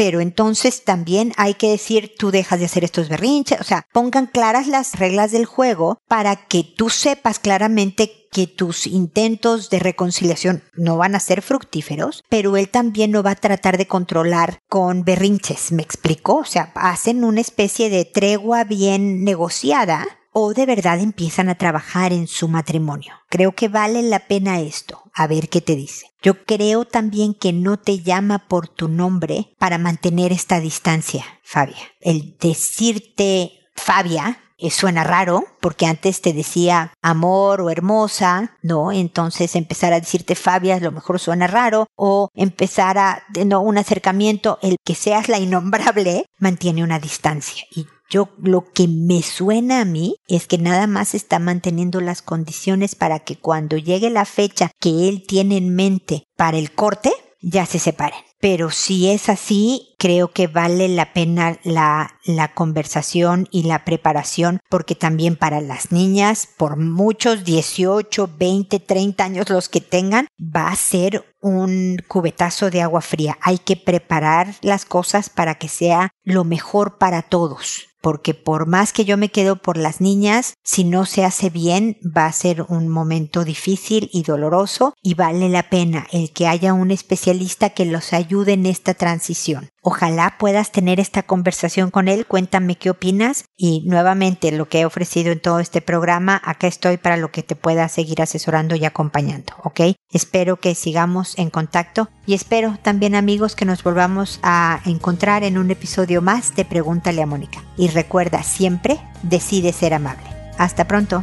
pero 0.00 0.22
entonces 0.22 0.82
también 0.82 1.34
hay 1.36 1.52
que 1.52 1.68
decir 1.68 2.14
tú 2.16 2.30
dejas 2.30 2.58
de 2.58 2.64
hacer 2.64 2.84
estos 2.84 3.10
berrinches, 3.10 3.60
o 3.60 3.64
sea, 3.64 3.84
pongan 3.92 4.28
claras 4.28 4.66
las 4.66 4.98
reglas 4.98 5.30
del 5.30 5.44
juego 5.44 5.98
para 6.08 6.36
que 6.36 6.64
tú 6.64 6.88
sepas 6.88 7.38
claramente 7.38 8.26
que 8.32 8.46
tus 8.46 8.86
intentos 8.86 9.68
de 9.68 9.78
reconciliación 9.78 10.62
no 10.74 10.96
van 10.96 11.16
a 11.16 11.20
ser 11.20 11.42
fructíferos, 11.42 12.24
pero 12.30 12.56
él 12.56 12.70
también 12.70 13.10
no 13.10 13.22
va 13.22 13.32
a 13.32 13.36
tratar 13.36 13.76
de 13.76 13.88
controlar 13.88 14.60
con 14.70 15.04
berrinches, 15.04 15.70
¿me 15.70 15.82
explicó? 15.82 16.36
O 16.36 16.44
sea, 16.46 16.72
hacen 16.76 17.22
una 17.22 17.42
especie 17.42 17.90
de 17.90 18.06
tregua 18.06 18.64
bien 18.64 19.22
negociada 19.22 20.06
o 20.32 20.54
de 20.54 20.66
verdad 20.66 21.00
empiezan 21.00 21.48
a 21.48 21.56
trabajar 21.56 22.12
en 22.12 22.26
su 22.26 22.48
matrimonio. 22.48 23.14
Creo 23.28 23.52
que 23.52 23.68
vale 23.68 24.02
la 24.02 24.20
pena 24.26 24.60
esto, 24.60 25.02
a 25.14 25.26
ver 25.26 25.48
qué 25.48 25.60
te 25.60 25.76
dice. 25.76 26.06
Yo 26.22 26.44
creo 26.44 26.84
también 26.84 27.34
que 27.34 27.52
no 27.52 27.78
te 27.78 28.00
llama 28.00 28.46
por 28.48 28.68
tu 28.68 28.88
nombre 28.88 29.54
para 29.58 29.78
mantener 29.78 30.32
esta 30.32 30.60
distancia, 30.60 31.24
Fabia. 31.42 31.78
El 32.00 32.36
decirte 32.38 33.52
Fabia 33.74 34.38
eh, 34.62 34.70
suena 34.70 35.04
raro, 35.04 35.44
porque 35.60 35.86
antes 35.86 36.20
te 36.20 36.34
decía 36.34 36.92
amor 37.00 37.62
o 37.62 37.70
hermosa, 37.70 38.58
¿no? 38.62 38.92
Entonces 38.92 39.56
empezar 39.56 39.94
a 39.94 40.00
decirte 40.00 40.34
Fabia 40.34 40.76
a 40.76 40.80
lo 40.80 40.92
mejor 40.92 41.18
suena 41.18 41.46
raro, 41.46 41.86
o 41.96 42.28
empezar 42.34 42.98
a, 42.98 43.22
no, 43.46 43.62
un 43.62 43.78
acercamiento, 43.78 44.58
el 44.60 44.76
que 44.84 44.94
seas 44.94 45.30
la 45.30 45.38
innombrable, 45.38 46.26
mantiene 46.38 46.84
una 46.84 46.98
distancia. 46.98 47.64
Yo 48.10 48.28
lo 48.42 48.72
que 48.72 48.88
me 48.88 49.22
suena 49.22 49.80
a 49.80 49.84
mí 49.84 50.16
es 50.26 50.46
que 50.46 50.58
nada 50.58 50.86
más 50.86 51.14
está 51.14 51.38
manteniendo 51.38 52.00
las 52.00 52.20
condiciones 52.20 52.94
para 52.96 53.20
que 53.20 53.36
cuando 53.36 53.78
llegue 53.78 54.10
la 54.10 54.24
fecha 54.24 54.70
que 54.80 55.08
él 55.08 55.24
tiene 55.26 55.56
en 55.56 55.74
mente 55.74 56.24
para 56.36 56.58
el 56.58 56.72
corte, 56.72 57.12
ya 57.40 57.64
se 57.64 57.78
separen. 57.78 58.29
Pero 58.40 58.70
si 58.70 59.10
es 59.10 59.28
así, 59.28 59.94
creo 59.98 60.32
que 60.32 60.46
vale 60.46 60.88
la 60.88 61.12
pena 61.12 61.58
la, 61.62 62.18
la 62.24 62.54
conversación 62.54 63.46
y 63.50 63.64
la 63.64 63.84
preparación, 63.84 64.60
porque 64.70 64.94
también 64.94 65.36
para 65.36 65.60
las 65.60 65.92
niñas, 65.92 66.48
por 66.56 66.76
muchos 66.76 67.44
18, 67.44 68.30
20, 68.38 68.80
30 68.80 69.24
años 69.24 69.50
los 69.50 69.68
que 69.68 69.82
tengan, 69.82 70.26
va 70.40 70.68
a 70.68 70.76
ser 70.76 71.34
un 71.42 71.98
cubetazo 72.08 72.70
de 72.70 72.80
agua 72.80 73.02
fría. 73.02 73.36
Hay 73.42 73.58
que 73.58 73.76
preparar 73.76 74.54
las 74.62 74.86
cosas 74.86 75.28
para 75.28 75.56
que 75.56 75.68
sea 75.68 76.10
lo 76.24 76.44
mejor 76.44 76.96
para 76.96 77.22
todos 77.22 77.90
porque 78.00 78.34
por 78.34 78.66
más 78.66 78.92
que 78.92 79.04
yo 79.04 79.16
me 79.16 79.30
quedo 79.30 79.56
por 79.56 79.76
las 79.76 80.00
niñas, 80.00 80.54
si 80.62 80.84
no 80.84 81.06
se 81.06 81.24
hace 81.24 81.50
bien 81.50 81.98
va 82.04 82.26
a 82.26 82.32
ser 82.32 82.62
un 82.62 82.88
momento 82.88 83.44
difícil 83.44 84.08
y 84.12 84.22
doloroso 84.22 84.94
y 85.02 85.14
vale 85.14 85.48
la 85.48 85.68
pena 85.68 86.06
el 86.12 86.32
que 86.32 86.46
haya 86.46 86.72
un 86.72 86.90
especialista 86.90 87.70
que 87.70 87.84
los 87.84 88.12
ayude 88.30 88.52
en 88.52 88.66
esta 88.66 88.94
transición. 88.94 89.70
Ojalá 89.82 90.36
puedas 90.38 90.70
tener 90.70 91.00
esta 91.00 91.24
conversación 91.24 91.90
con 91.90 92.06
él, 92.06 92.26
cuéntame 92.26 92.76
qué 92.76 92.90
opinas 92.90 93.44
y 93.56 93.82
nuevamente 93.86 94.52
lo 94.52 94.68
que 94.68 94.80
he 94.80 94.84
ofrecido 94.84 95.32
en 95.32 95.40
todo 95.40 95.58
este 95.58 95.80
programa, 95.80 96.40
acá 96.44 96.68
estoy 96.68 96.96
para 96.96 97.16
lo 97.16 97.32
que 97.32 97.42
te 97.42 97.56
pueda 97.56 97.88
seguir 97.88 98.22
asesorando 98.22 98.76
y 98.76 98.84
acompañando, 98.84 99.54
¿ok? 99.64 99.80
Espero 100.12 100.58
que 100.58 100.76
sigamos 100.76 101.36
en 101.38 101.50
contacto 101.50 102.08
y 102.24 102.34
espero 102.34 102.78
también 102.82 103.16
amigos 103.16 103.56
que 103.56 103.64
nos 103.64 103.82
volvamos 103.82 104.38
a 104.44 104.80
encontrar 104.84 105.42
en 105.42 105.58
un 105.58 105.70
episodio 105.72 106.22
más 106.22 106.54
de 106.54 106.64
Pregúntale 106.64 107.22
a 107.22 107.26
Mónica. 107.26 107.64
Y 107.76 107.88
recuerda 107.88 108.44
siempre, 108.44 109.00
decide 109.22 109.72
ser 109.72 109.94
amable. 109.94 110.24
Hasta 110.56 110.86
pronto. 110.86 111.22